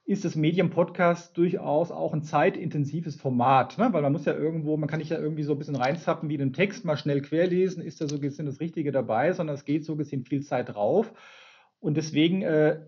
ist 0.05 0.25
das 0.25 0.36
Medium-Podcast 0.36 1.38
durchaus 1.38 1.91
auch 1.91 2.13
ein 2.13 2.24
zeitintensives 2.24 3.15
Format, 3.15 3.77
ne? 3.77 3.89
weil 3.93 4.01
man 4.01 4.12
muss 4.12 4.25
ja 4.25 4.33
irgendwo, 4.33 4.75
man 4.75 4.89
kann 4.89 5.00
nicht 5.00 5.12
ja 5.12 5.17
irgendwie 5.17 5.43
so 5.43 5.53
ein 5.53 5.57
bisschen 5.57 5.77
reinzappen 5.77 6.27
wie 6.27 6.38
den 6.38 6.51
Text, 6.51 6.83
mal 6.83 6.98
schnell 6.98 7.22
querlesen, 7.22 7.81
ist 7.81 8.01
da 8.01 8.07
so 8.07 8.19
gesehen 8.19 8.45
das 8.45 8.60
Richtige 8.60 8.91
dabei, 8.91 9.31
sondern 9.31 9.55
es 9.55 9.63
geht 9.63 9.86
so 9.86 9.95
gesehen 9.95 10.25
viel 10.25 10.43
Zeit 10.43 10.74
drauf. 10.75 11.13
Und 11.79 11.95
deswegen 11.95 12.41
äh, 12.41 12.81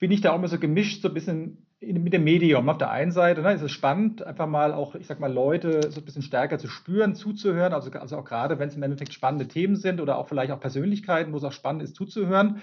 bin 0.00 0.10
ich 0.10 0.20
da 0.20 0.32
auch 0.32 0.36
immer 0.36 0.48
so 0.48 0.58
gemischt, 0.58 1.02
so 1.02 1.08
ein 1.08 1.14
bisschen 1.14 1.66
in, 1.78 2.02
mit 2.02 2.12
dem 2.12 2.24
Medium. 2.24 2.68
Auf 2.68 2.78
der 2.78 2.90
einen 2.90 3.12
Seite 3.12 3.42
ne, 3.42 3.52
ist 3.52 3.62
es 3.62 3.70
spannend, 3.70 4.24
einfach 4.24 4.48
mal 4.48 4.72
auch, 4.72 4.96
ich 4.96 5.06
sag 5.06 5.20
mal, 5.20 5.32
Leute 5.32 5.92
so 5.92 6.00
ein 6.00 6.04
bisschen 6.04 6.22
stärker 6.22 6.58
zu 6.58 6.66
spüren, 6.66 7.14
zuzuhören, 7.14 7.72
also, 7.72 7.90
also 7.92 8.16
auch 8.16 8.24
gerade, 8.24 8.58
wenn 8.58 8.68
es 8.68 8.76
im 8.76 8.82
Endeffekt 8.82 9.14
spannende 9.14 9.46
Themen 9.46 9.76
sind 9.76 10.00
oder 10.00 10.18
auch 10.18 10.26
vielleicht 10.26 10.50
auch 10.50 10.60
Persönlichkeiten, 10.60 11.32
wo 11.32 11.36
es 11.36 11.44
auch 11.44 11.52
spannend 11.52 11.82
ist, 11.82 11.94
zuzuhören. 11.94 12.62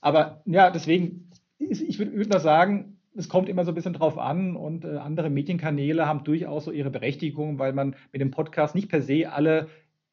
Aber 0.00 0.42
ja, 0.46 0.70
deswegen, 0.70 1.30
ich 1.58 1.98
würde 1.98 2.12
würd 2.12 2.30
mal 2.30 2.38
sagen, 2.38 2.97
es 3.14 3.28
kommt 3.28 3.48
immer 3.48 3.64
so 3.64 3.72
ein 3.72 3.74
bisschen 3.74 3.94
drauf 3.94 4.18
an 4.18 4.56
und 4.56 4.84
äh, 4.84 4.96
andere 4.96 5.30
Medienkanäle 5.30 6.06
haben 6.06 6.24
durchaus 6.24 6.64
so 6.64 6.70
ihre 6.70 6.90
Berechtigung, 6.90 7.58
weil 7.58 7.72
man 7.72 7.96
mit 8.12 8.20
dem 8.20 8.30
Podcast 8.30 8.74
nicht 8.74 8.88
per 8.88 9.02
se 9.02 9.30
alle 9.30 9.68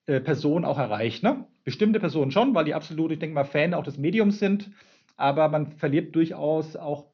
äh, 0.06 0.20
Personen 0.20 0.66
auch 0.66 0.78
erreicht. 0.78 1.24
Ne? 1.24 1.46
Bestimmte 1.64 2.00
Personen 2.00 2.32
schon, 2.32 2.56
weil 2.56 2.66
die 2.66 2.74
absolut, 2.74 3.12
ich 3.12 3.20
denke 3.20 3.36
mal, 3.36 3.44
Fan 3.44 3.74
auch 3.74 3.84
des 3.84 3.98
Mediums 3.98 4.40
sind, 4.40 4.72
aber 5.18 5.50
man 5.50 5.72
verliert 5.72 6.16
durchaus 6.16 6.76
auch 6.76 7.06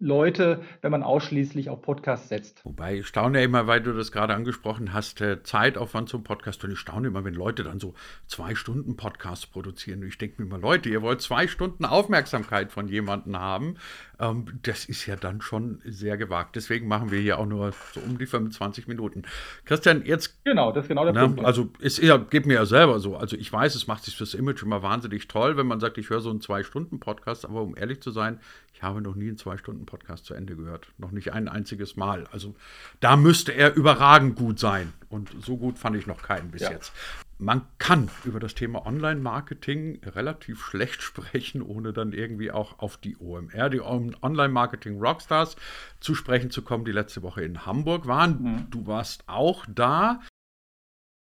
Leute, 0.00 0.62
wenn 0.80 0.90
man 0.90 1.02
ausschließlich 1.02 1.68
auf 1.68 1.82
Podcasts 1.82 2.30
setzt. 2.30 2.64
Wobei 2.64 2.98
ich 2.98 3.06
staune 3.06 3.42
immer, 3.42 3.66
weil 3.66 3.82
du 3.82 3.92
das 3.92 4.10
gerade 4.10 4.34
angesprochen 4.34 4.94
hast, 4.94 5.20
äh, 5.20 5.42
Zeitaufwand 5.42 6.08
zum 6.08 6.24
Podcast. 6.24 6.64
Und 6.64 6.72
ich 6.72 6.78
staune 6.78 7.08
immer, 7.08 7.22
wenn 7.22 7.34
Leute 7.34 7.64
dann 7.64 7.80
so 7.80 7.94
zwei 8.26 8.54
Stunden 8.54 8.96
Podcasts 8.96 9.46
produzieren. 9.46 10.00
Und 10.00 10.08
ich 10.08 10.16
denke 10.16 10.40
mir 10.40 10.48
immer, 10.48 10.58
Leute, 10.58 10.88
ihr 10.88 11.02
wollt 11.02 11.20
zwei 11.20 11.46
Stunden 11.46 11.84
Aufmerksamkeit 11.84 12.72
von 12.72 12.88
jemandem 12.88 13.38
haben. 13.38 13.76
Ähm, 14.18 14.46
das 14.62 14.86
ist 14.86 15.04
ja 15.04 15.16
dann 15.16 15.42
schon 15.42 15.82
sehr 15.84 16.16
gewagt. 16.16 16.56
Deswegen 16.56 16.88
machen 16.88 17.10
wir 17.10 17.20
hier 17.20 17.38
auch 17.38 17.46
nur 17.46 17.72
so 17.92 18.00
um 18.00 18.16
die 18.16 18.26
25 18.26 18.88
Minuten. 18.88 19.24
Christian, 19.66 20.06
jetzt. 20.06 20.42
Genau, 20.44 20.72
das 20.72 20.84
ist 20.84 20.88
genau 20.88 21.04
der 21.04 21.12
ne, 21.12 21.26
Punkt. 21.26 21.44
Also, 21.44 21.70
es 21.78 21.98
ja, 21.98 22.16
geht 22.16 22.46
mir 22.46 22.54
ja 22.54 22.64
selber 22.64 23.00
so. 23.00 23.16
Also, 23.16 23.36
ich 23.36 23.52
weiß, 23.52 23.74
es 23.74 23.86
macht 23.86 24.04
sich 24.04 24.16
fürs 24.16 24.32
Image 24.32 24.62
immer 24.62 24.82
wahnsinnig 24.82 25.28
toll, 25.28 25.58
wenn 25.58 25.66
man 25.66 25.78
sagt, 25.78 25.98
ich 25.98 26.08
höre 26.08 26.20
so 26.20 26.30
einen 26.30 26.40
Zwei-Stunden-Podcast. 26.40 27.44
Aber 27.44 27.60
um 27.60 27.76
ehrlich 27.76 28.00
zu 28.00 28.10
sein, 28.10 28.40
ich 28.80 28.84
habe 28.84 29.02
noch 29.02 29.14
nie 29.14 29.28
einen 29.28 29.36
Zwei-Stunden-Podcast 29.36 30.24
zu 30.24 30.32
Ende 30.32 30.56
gehört. 30.56 30.88
Noch 30.96 31.10
nicht 31.10 31.34
ein 31.34 31.48
einziges 31.48 31.96
Mal. 31.96 32.26
Also 32.32 32.54
da 33.00 33.14
müsste 33.14 33.52
er 33.52 33.74
überragend 33.74 34.36
gut 34.36 34.58
sein. 34.58 34.94
Und 35.10 35.30
so 35.44 35.58
gut 35.58 35.78
fand 35.78 35.96
ich 35.96 36.06
noch 36.06 36.22
keinen 36.22 36.50
bis 36.50 36.62
ja. 36.62 36.70
jetzt. 36.70 36.90
Man 37.36 37.60
kann 37.76 38.08
über 38.24 38.40
das 38.40 38.54
Thema 38.54 38.86
Online-Marketing 38.86 40.00
relativ 40.06 40.64
schlecht 40.64 41.02
sprechen, 41.02 41.60
ohne 41.60 41.92
dann 41.92 42.14
irgendwie 42.14 42.52
auch 42.52 42.78
auf 42.78 42.96
die 42.96 43.18
OMR, 43.18 43.68
die 43.68 43.82
Online-Marketing-Rockstars, 43.82 45.56
zu 46.00 46.14
sprechen 46.14 46.50
zu 46.50 46.62
kommen, 46.62 46.86
die 46.86 46.92
letzte 46.92 47.22
Woche 47.22 47.44
in 47.44 47.66
Hamburg 47.66 48.06
waren. 48.06 48.42
Mhm. 48.42 48.70
Du 48.70 48.86
warst 48.86 49.24
auch 49.26 49.66
da. 49.68 50.22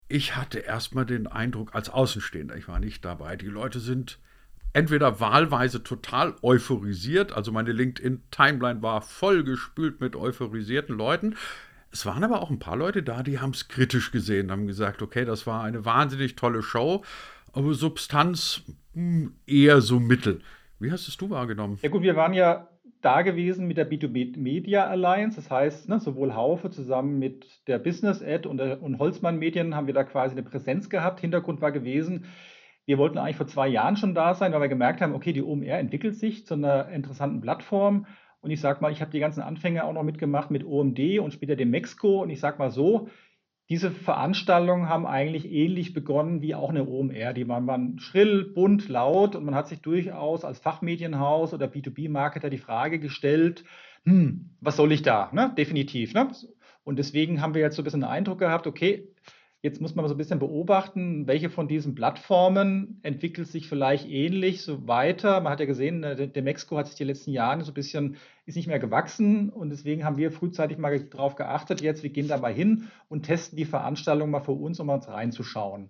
Ich 0.09 0.35
hatte 0.35 0.59
erstmal 0.59 1.05
den 1.05 1.25
Eindruck 1.25 1.73
als 1.73 1.89
Außenstehender, 1.89 2.57
ich 2.57 2.67
war 2.67 2.79
nicht 2.79 3.05
dabei, 3.05 3.37
die 3.37 3.47
Leute 3.47 3.79
sind 3.79 4.19
entweder 4.75 5.21
wahlweise 5.21 5.83
total 5.83 6.35
euphorisiert, 6.41 7.31
also 7.31 7.53
meine 7.53 7.71
LinkedIn-Timeline 7.71 8.81
war 8.81 9.01
vollgespült 9.01 10.01
mit 10.01 10.17
euphorisierten 10.17 10.97
Leuten. 10.97 11.37
Es 11.93 12.05
waren 12.05 12.25
aber 12.25 12.41
auch 12.41 12.49
ein 12.49 12.59
paar 12.59 12.75
Leute 12.75 13.01
da, 13.01 13.23
die 13.23 13.39
haben 13.39 13.51
es 13.51 13.69
kritisch 13.69 14.11
gesehen, 14.11 14.51
haben 14.51 14.67
gesagt, 14.67 15.01
okay, 15.01 15.23
das 15.23 15.47
war 15.47 15.63
eine 15.63 15.85
wahnsinnig 15.85 16.35
tolle 16.35 16.61
Show, 16.61 17.05
aber 17.53 17.73
Substanz 17.73 18.63
hm, 18.93 19.35
eher 19.47 19.79
so 19.79 20.01
mittel. 20.01 20.41
Wie 20.79 20.91
hast 20.91 21.07
es 21.07 21.15
du 21.15 21.29
wahrgenommen? 21.29 21.79
Ja 21.81 21.87
gut, 21.87 22.03
wir 22.03 22.17
waren 22.17 22.33
ja 22.33 22.67
da 22.99 23.21
gewesen 23.21 23.67
mit 23.67 23.77
der 23.77 23.89
B2B 23.89 24.37
Media 24.37 24.87
Alliance, 24.87 25.37
das 25.37 25.49
heißt, 25.49 25.87
ne, 25.87 26.01
sowohl 26.01 26.35
Haufe 26.35 26.69
zusammen 26.69 27.17
mit 27.17 27.45
der 27.67 27.79
Business 27.79 28.21
Ad 28.21 28.45
und, 28.45 28.59
und 28.59 28.99
Holzmann 28.99 29.39
Medien 29.39 29.73
haben 29.73 29.87
wir 29.87 29.93
da 29.93 30.03
quasi 30.03 30.33
eine 30.33 30.43
Präsenz 30.43 30.89
gehabt. 30.89 31.21
Hintergrund 31.21 31.61
war 31.61 31.71
gewesen, 31.71 32.25
wir 32.85 32.97
wollten 32.97 33.17
eigentlich 33.17 33.37
vor 33.37 33.47
zwei 33.47 33.67
Jahren 33.67 33.97
schon 33.97 34.13
da 34.13 34.33
sein, 34.33 34.53
weil 34.53 34.61
wir 34.61 34.67
gemerkt 34.67 35.01
haben, 35.01 35.15
okay, 35.15 35.33
die 35.33 35.41
OMR 35.41 35.79
entwickelt 35.79 36.15
sich 36.15 36.45
zu 36.45 36.53
einer 36.53 36.89
interessanten 36.89 37.41
Plattform. 37.41 38.05
Und 38.41 38.51
ich 38.51 38.61
sage 38.61 38.79
mal, 38.81 38.91
ich 38.91 39.01
habe 39.01 39.11
die 39.11 39.19
ganzen 39.19 39.41
Anfänge 39.41 39.83
auch 39.83 39.93
noch 39.93 40.03
mitgemacht 40.03 40.51
mit 40.51 40.63
OMD 40.63 41.19
und 41.19 41.33
später 41.33 41.55
dem 41.55 41.71
Mexiko. 41.71 42.21
Und 42.21 42.29
ich 42.29 42.39
sage 42.39 42.59
mal 42.59 42.69
so, 42.69 43.09
diese 43.69 43.89
Veranstaltungen 43.89 44.87
haben 44.87 45.07
eigentlich 45.07 45.51
ähnlich 45.51 45.93
begonnen 45.93 46.43
wie 46.43 46.53
auch 46.53 46.69
eine 46.69 46.87
OMR. 46.87 47.33
Die 47.33 47.47
waren, 47.47 47.65
waren 47.65 47.97
schrill, 47.97 48.43
bunt, 48.53 48.87
laut 48.87 49.35
und 49.35 49.45
man 49.45 49.55
hat 49.55 49.67
sich 49.67 49.81
durchaus 49.81 50.45
als 50.45 50.59
Fachmedienhaus 50.59 51.55
oder 51.55 51.65
B2B-Marketer 51.65 52.51
die 52.51 52.59
Frage 52.59 52.99
gestellt, 52.99 53.63
hm, 54.03 54.51
was 54.61 54.75
soll 54.75 54.91
ich 54.91 55.01
da? 55.01 55.31
Ne? 55.33 55.51
Definitiv. 55.57 56.13
Ne? 56.13 56.29
Und 56.83 56.99
deswegen 56.99 57.41
haben 57.41 57.55
wir 57.55 57.61
jetzt 57.61 57.75
so 57.75 57.81
ein 57.81 57.85
bisschen 57.85 58.01
den 58.01 58.09
Eindruck 58.09 58.37
gehabt, 58.37 58.67
okay, 58.67 59.07
Jetzt 59.65 59.81
muss 59.81 59.95
man 59.95 60.07
so 60.07 60.13
ein 60.13 60.17
bisschen 60.19 60.37
beobachten, 60.37 61.25
welche 61.25 61.49
von 61.49 61.67
diesen 61.67 61.95
Plattformen 61.95 62.99
entwickelt 63.01 63.47
sich 63.47 63.67
vielleicht 63.67 64.07
ähnlich 64.07 64.61
so 64.61 64.87
weiter. 64.87 65.41
Man 65.41 65.51
hat 65.51 65.59
ja 65.59 65.65
gesehen, 65.65 66.03
äh, 66.03 66.27
der 66.27 66.43
Mexiko 66.43 66.77
hat 66.77 66.85
sich 66.85 66.95
die 66.95 67.03
letzten 67.03 67.31
Jahre 67.31 67.63
so 67.63 67.71
ein 67.71 67.73
bisschen, 67.73 68.17
ist 68.45 68.57
nicht 68.57 68.67
mehr 68.67 68.77
gewachsen 68.77 69.49
und 69.49 69.71
deswegen 69.71 70.05
haben 70.05 70.17
wir 70.17 70.31
frühzeitig 70.31 70.77
mal 70.77 70.99
darauf 70.99 71.35
geachtet, 71.35 71.81
jetzt, 71.81 72.03
wir 72.03 72.11
gehen 72.11 72.27
da 72.27 72.37
mal 72.37 72.53
hin 72.53 72.89
und 73.09 73.23
testen 73.23 73.57
die 73.57 73.65
Veranstaltung 73.65 74.29
mal 74.29 74.41
für 74.41 74.51
uns, 74.51 74.79
um 74.79 74.89
uns 74.89 75.07
reinzuschauen. 75.07 75.89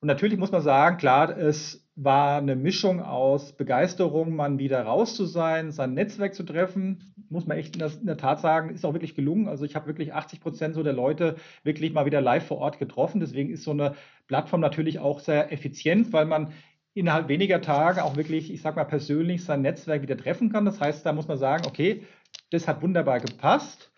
Und 0.00 0.08
natürlich 0.08 0.38
muss 0.38 0.52
man 0.52 0.62
sagen, 0.62 0.98
klar, 0.98 1.36
es 1.36 1.84
war 1.96 2.38
eine 2.38 2.56
Mischung 2.56 3.00
aus 3.00 3.52
Begeisterung, 3.52 4.34
mal 4.34 4.58
wieder 4.58 4.82
raus 4.82 5.14
zu 5.14 5.26
sein, 5.26 5.70
sein 5.70 5.94
Netzwerk 5.94 6.34
zu 6.34 6.42
treffen. 6.42 7.14
Muss 7.30 7.46
man 7.46 7.56
echt 7.56 7.76
in 7.76 7.78
der, 7.78 7.92
in 7.92 8.06
der 8.06 8.16
Tat 8.16 8.40
sagen, 8.40 8.70
ist 8.70 8.84
auch 8.84 8.94
wirklich 8.94 9.14
gelungen. 9.14 9.48
Also 9.48 9.64
ich 9.64 9.76
habe 9.76 9.86
wirklich 9.86 10.12
80 10.12 10.40
Prozent 10.40 10.74
so 10.74 10.82
der 10.82 10.92
Leute 10.92 11.36
wirklich 11.62 11.92
mal 11.92 12.04
wieder 12.04 12.20
live 12.20 12.46
vor 12.46 12.58
Ort 12.58 12.78
getroffen. 12.78 13.20
Deswegen 13.20 13.50
ist 13.50 13.62
so 13.62 13.70
eine 13.70 13.94
Plattform 14.26 14.60
natürlich 14.60 14.98
auch 14.98 15.20
sehr 15.20 15.52
effizient, 15.52 16.12
weil 16.12 16.26
man 16.26 16.52
innerhalb 16.94 17.28
weniger 17.28 17.60
Tage 17.60 18.04
auch 18.04 18.16
wirklich, 18.16 18.52
ich 18.52 18.62
sage 18.62 18.76
mal 18.76 18.84
persönlich, 18.84 19.44
sein 19.44 19.62
Netzwerk 19.62 20.02
wieder 20.02 20.16
treffen 20.16 20.50
kann. 20.50 20.64
Das 20.64 20.80
heißt, 20.80 21.06
da 21.06 21.12
muss 21.12 21.28
man 21.28 21.38
sagen, 21.38 21.64
okay, 21.66 22.02
das 22.50 22.66
hat 22.66 22.82
wunderbar 22.82 23.20
gepasst. 23.20 23.92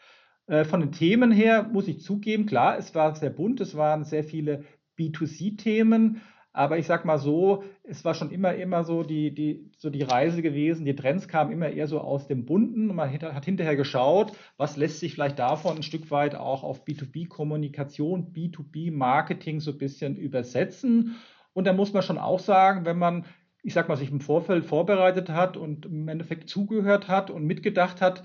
Äh, 0.47 0.65
von 0.65 0.81
den 0.81 0.93
Themen 0.93 1.33
her 1.33 1.65
muss 1.65 1.89
ich 1.89 2.01
zugeben, 2.01 2.47
klar, 2.47 2.79
es 2.79 2.95
war 2.95 3.15
sehr 3.15 3.31
bunt, 3.31 3.61
es 3.61 3.77
waren 3.77 4.05
sehr 4.05 4.25
viele 4.25 4.65
B2C-Themen. 4.99 6.23
Aber 6.57 6.79
ich 6.79 6.87
sag 6.87 7.05
mal 7.05 7.19
so, 7.19 7.65
es 7.83 8.03
war 8.07 8.15
schon 8.15 8.31
immer, 8.31 8.55
immer 8.55 8.83
so 8.83 9.03
die, 9.03 9.35
die, 9.35 9.71
so 9.77 9.91
die 9.91 10.03
Reise 10.03 10.41
gewesen. 10.41 10.87
Die 10.87 10.97
Trends 10.97 11.29
kamen 11.29 11.53
immer 11.53 11.69
eher 11.69 11.87
so 11.87 12.01
aus 12.01 12.29
dem 12.29 12.47
Bunten 12.47 12.87
man 12.87 13.13
hat 13.13 13.45
hinterher 13.45 13.77
geschaut, 13.77 14.33
was 14.57 14.79
lässt 14.79 15.01
sich 15.01 15.13
vielleicht 15.13 15.39
davon 15.39 15.77
ein 15.77 15.83
Stück 15.83 16.11
weit 16.11 16.35
auch 16.35 16.65
auf 16.65 16.87
B2B-Kommunikation, 16.87 18.33
B2B-Marketing 18.33 19.61
so 19.61 19.73
ein 19.73 19.79
bisschen 19.79 20.17
übersetzen. 20.17 21.17
Und 21.53 21.67
da 21.67 21.75
muss 21.75 21.93
man 21.93 22.03
schon 22.03 22.17
auch 22.17 22.41
sagen, 22.41 22.87
wenn 22.87 22.99
man, 22.99 23.27
ich 23.63 23.75
sag 23.75 23.91
mal, 23.91 23.97
sich 23.97 24.11
im 24.11 24.21
Vorfeld 24.21 24.65
vorbereitet 24.65 25.29
hat 25.29 25.59
und 25.59 25.85
im 25.85 26.09
Endeffekt 26.09 26.49
zugehört 26.49 27.07
hat 27.07 27.31
und 27.31 27.45
mitgedacht 27.45 28.01
hat, 28.01 28.23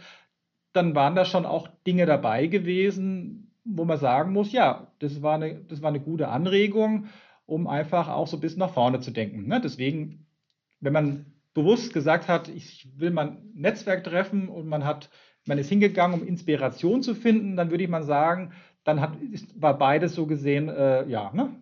dann 0.71 0.95
waren 0.95 1.15
da 1.15 1.25
schon 1.25 1.45
auch 1.45 1.67
Dinge 1.85 2.05
dabei 2.05 2.47
gewesen, 2.47 3.50
wo 3.63 3.85
man 3.85 3.97
sagen 3.97 4.33
muss, 4.33 4.51
ja, 4.51 4.91
das 4.99 5.21
war 5.21 5.35
eine, 5.35 5.63
das 5.65 5.81
war 5.81 5.89
eine 5.89 5.99
gute 5.99 6.27
Anregung, 6.29 7.07
um 7.45 7.67
einfach 7.67 8.07
auch 8.07 8.27
so 8.27 8.37
ein 8.37 8.41
bisschen 8.41 8.59
nach 8.59 8.73
vorne 8.73 8.99
zu 8.99 9.11
denken. 9.11 9.47
Ne? 9.47 9.61
Deswegen, 9.61 10.25
wenn 10.79 10.93
man 10.93 11.25
bewusst 11.53 11.93
gesagt 11.93 12.27
hat, 12.27 12.47
ich 12.47 12.87
will 12.97 13.11
mein 13.11 13.51
Netzwerk 13.53 14.03
treffen 14.03 14.47
und 14.47 14.67
man 14.67 14.85
hat, 14.85 15.09
man 15.45 15.57
ist 15.57 15.69
hingegangen, 15.69 16.21
um 16.21 16.27
Inspiration 16.27 17.03
zu 17.03 17.13
finden, 17.13 17.55
dann 17.55 17.71
würde 17.71 17.83
ich 17.83 17.89
mal 17.89 18.03
sagen, 18.03 18.53
dann 18.83 19.01
hat, 19.01 19.21
ist, 19.21 19.61
war 19.61 19.77
beides 19.77 20.15
so 20.15 20.25
gesehen, 20.25 20.69
äh, 20.69 21.07
ja, 21.07 21.31
ne? 21.33 21.55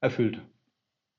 erfüllt 0.00 0.40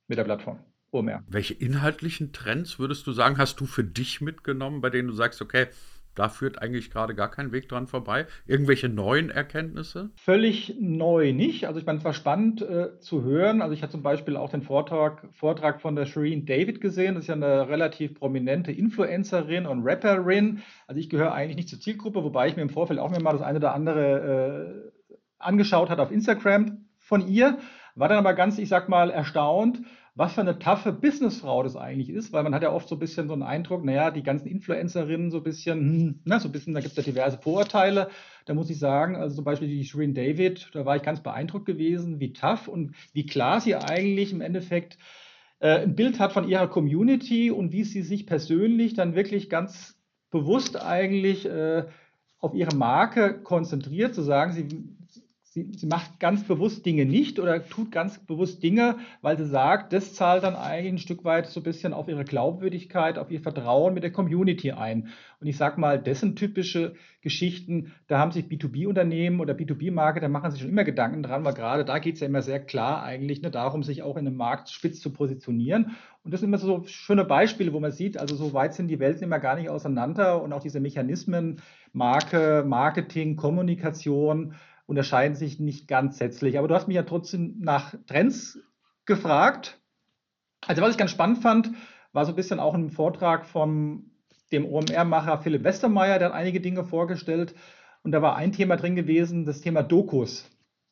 mit 0.07 0.17
der 0.17 0.25
Plattform. 0.25 0.59
OMR. 0.91 1.23
Welche 1.27 1.55
inhaltlichen 1.55 2.33
Trends 2.33 2.77
würdest 2.77 3.07
du 3.07 3.13
sagen, 3.13 3.39
hast 3.39 3.59
du 3.59 3.65
für 3.65 3.83
dich 3.83 4.21
mitgenommen, 4.21 4.81
bei 4.81 4.91
denen 4.91 5.07
du 5.07 5.13
sagst, 5.15 5.41
okay, 5.41 5.67
da 6.15 6.29
führt 6.29 6.61
eigentlich 6.61 6.91
gerade 6.91 7.15
gar 7.15 7.29
kein 7.29 7.51
Weg 7.51 7.67
dran 7.69 7.87
vorbei. 7.87 8.27
Irgendwelche 8.45 8.89
neuen 8.89 9.29
Erkenntnisse? 9.29 10.11
Völlig 10.15 10.75
neu 10.79 11.33
nicht. 11.33 11.67
Also 11.67 11.79
ich 11.79 11.85
meine, 11.85 11.99
es 11.99 12.05
war 12.05 12.13
spannend 12.13 12.61
äh, 12.61 12.99
zu 12.99 13.23
hören. 13.23 13.61
Also 13.61 13.73
ich 13.73 13.81
hatte 13.81 13.93
zum 13.93 14.03
Beispiel 14.03 14.37
auch 14.37 14.49
den 14.49 14.61
Vortrag, 14.61 15.27
Vortrag 15.31 15.81
von 15.81 15.95
der 15.95 16.05
Shireen 16.05 16.45
David 16.45 16.81
gesehen. 16.81 17.15
Das 17.15 17.23
ist 17.23 17.29
ja 17.29 17.35
eine 17.35 17.67
relativ 17.67 18.15
prominente 18.15 18.71
Influencerin 18.71 19.65
und 19.65 19.83
Rapperin. 19.83 20.61
Also 20.87 20.99
ich 20.99 21.09
gehöre 21.09 21.33
eigentlich 21.33 21.57
nicht 21.57 21.69
zur 21.69 21.79
Zielgruppe, 21.79 22.23
wobei 22.23 22.47
ich 22.47 22.55
mir 22.55 22.61
im 22.61 22.69
Vorfeld 22.69 22.99
auch 22.99 23.09
mir 23.09 23.21
mal 23.21 23.33
das 23.33 23.41
eine 23.41 23.57
oder 23.57 23.73
andere 23.73 24.83
äh, 24.83 25.13
angeschaut 25.39 25.89
hat 25.89 25.99
auf 25.99 26.11
Instagram 26.11 26.85
von 26.97 27.27
ihr. 27.27 27.57
War 27.95 28.09
dann 28.09 28.17
aber 28.17 28.33
ganz, 28.33 28.57
ich 28.57 28.69
sag 28.69 28.89
mal, 28.89 29.11
erstaunt, 29.11 29.81
was 30.15 30.33
für 30.33 30.41
eine 30.41 30.59
taffe 30.59 30.93
Businessfrau 30.93 31.63
das 31.63 31.75
eigentlich 31.75 32.09
ist, 32.09 32.31
weil 32.33 32.43
man 32.43 32.53
hat 32.53 32.61
ja 32.61 32.71
oft 32.71 32.87
so 32.87 32.95
ein 32.95 32.99
bisschen 32.99 33.27
so 33.27 33.33
einen 33.33 33.41
Eindruck, 33.41 33.83
naja, 33.83 34.11
die 34.11 34.21
ganzen 34.21 34.47
Influencerinnen 34.47 35.31
so 35.31 35.37
ein 35.37 35.43
bisschen, 35.43 35.79
hm, 35.79 36.19
na, 36.23 36.39
so 36.39 36.49
ein 36.49 36.51
bisschen, 36.51 36.75
da 36.75 36.81
gibt 36.81 36.97
es 36.97 37.05
ja 37.05 37.11
diverse 37.11 37.39
Vorurteile. 37.39 38.09
Da 38.45 38.53
muss 38.53 38.69
ich 38.69 38.77
sagen, 38.77 39.15
also 39.15 39.35
zum 39.35 39.43
Beispiel 39.43 39.67
die 39.67 39.83
Shirin 39.83 40.13
David, 40.13 40.69
da 40.73 40.85
war 40.85 40.95
ich 40.95 41.01
ganz 41.01 41.21
beeindruckt 41.21 41.65
gewesen, 41.65 42.19
wie 42.19 42.31
tough 42.31 42.67
und 42.67 42.93
wie 43.13 43.25
klar 43.25 43.59
sie 43.59 43.75
eigentlich 43.75 44.31
im 44.31 44.41
Endeffekt 44.41 44.99
äh, 45.59 45.79
ein 45.79 45.95
Bild 45.95 46.19
hat 46.19 46.31
von 46.31 46.47
ihrer 46.47 46.67
Community 46.67 47.49
und 47.49 47.71
wie 47.71 47.83
sie 47.83 48.03
sich 48.03 48.27
persönlich 48.27 48.93
dann 48.93 49.15
wirklich 49.15 49.49
ganz 49.49 49.99
bewusst 50.29 50.79
eigentlich 50.79 51.45
äh, 51.47 51.85
auf 52.37 52.53
ihre 52.53 52.75
Marke 52.75 53.41
konzentriert, 53.41 54.13
zu 54.13 54.21
sagen, 54.21 54.51
sie 54.51 54.67
sie, 55.53 55.71
sie 55.75 55.85
macht 55.85 56.19
ganz 56.19 56.43
bewusst 56.43 56.85
Dinge 56.85 57.05
nicht 57.05 57.39
oder 57.39 57.63
tut 57.67 57.91
ganz 57.91 58.17
bewusst 58.17 58.63
Dinge, 58.63 58.97
weil 59.21 59.37
sie 59.37 59.45
sagt, 59.45 59.93
das 59.93 60.15
zahlt 60.15 60.43
dann 60.43 60.55
eigentlich 60.55 60.93
ein 60.93 60.97
Stück 60.97 61.23
weit 61.23 61.45
so 61.45 61.59
ein 61.59 61.63
bisschen 61.63 61.93
auf 61.93 62.07
ihre 62.07 62.25
Glaubwürdigkeit, 62.25 63.19
auf 63.19 63.29
ihr 63.29 63.39
Vertrauen 63.39 63.93
mit 63.93 64.01
der 64.01 64.11
Community 64.11 64.71
ein. 64.71 65.09
Und 65.39 65.47
ich 65.47 65.57
sage 65.57 65.79
mal, 65.79 66.01
das 66.01 66.21
sind 66.21 66.39
typische 66.39 66.95
Geschichten, 67.21 67.91
da 68.07 68.17
haben 68.17 68.31
sich 68.31 68.45
B2B-Unternehmen 68.45 69.39
oder 69.41 69.53
B2B-Marke, 69.53 70.19
da 70.19 70.27
machen 70.27 70.49
sich 70.49 70.61
schon 70.61 70.71
immer 70.71 70.83
Gedanken 70.83 71.21
dran, 71.21 71.45
weil 71.45 71.53
gerade 71.53 71.85
da 71.85 71.99
geht 71.99 72.15
es 72.15 72.21
ja 72.21 72.27
immer 72.27 72.41
sehr 72.41 72.59
klar 72.59 73.03
eigentlich 73.03 73.41
ne, 73.43 73.51
darum, 73.51 73.83
sich 73.83 74.01
auch 74.01 74.17
in 74.17 74.25
einem 74.25 74.37
Markt 74.37 74.69
spitz 74.69 75.01
zu 75.01 75.13
positionieren. 75.13 75.91
Und 76.23 76.33
das 76.33 76.39
sind 76.39 76.49
immer 76.49 76.57
so 76.57 76.83
schöne 76.87 77.25
Beispiele, 77.25 77.73
wo 77.73 77.79
man 77.79 77.91
sieht, 77.91 78.17
also 78.17 78.35
so 78.35 78.53
weit 78.53 78.73
sind 78.73 78.87
die 78.87 78.99
Welten 78.99 79.23
immer 79.23 79.39
gar 79.39 79.55
nicht 79.55 79.69
auseinander 79.69 80.41
und 80.41 80.51
auch 80.51 80.61
diese 80.63 80.79
Mechanismen, 80.79 81.61
Marke, 81.91 82.63
Marketing, 82.65 83.35
Kommunikation, 83.35 84.55
unterscheiden 84.85 85.35
sich 85.35 85.59
nicht 85.59 85.87
ganz 85.87 86.17
sätzlich. 86.17 86.57
Aber 86.57 86.67
du 86.67 86.75
hast 86.75 86.87
mich 86.87 86.95
ja 86.95 87.03
trotzdem 87.03 87.59
nach 87.59 87.93
Trends 88.07 88.59
gefragt. 89.05 89.79
Also 90.65 90.81
was 90.81 90.91
ich 90.91 90.97
ganz 90.97 91.11
spannend 91.11 91.39
fand, 91.39 91.71
war 92.11 92.25
so 92.25 92.31
ein 92.31 92.35
bisschen 92.35 92.59
auch 92.59 92.73
ein 92.73 92.89
Vortrag 92.89 93.45
von 93.45 94.11
dem 94.51 94.65
OMR-Macher 94.65 95.39
Philipp 95.39 95.63
Westermeier, 95.63 96.19
der 96.19 96.29
hat 96.29 96.35
einige 96.35 96.61
Dinge 96.61 96.83
vorgestellt. 96.83 97.55
Und 98.03 98.11
da 98.11 98.21
war 98.21 98.35
ein 98.35 98.51
Thema 98.51 98.75
drin 98.75 98.95
gewesen, 98.95 99.45
das 99.45 99.61
Thema 99.61 99.81
Dokus. 99.81 100.49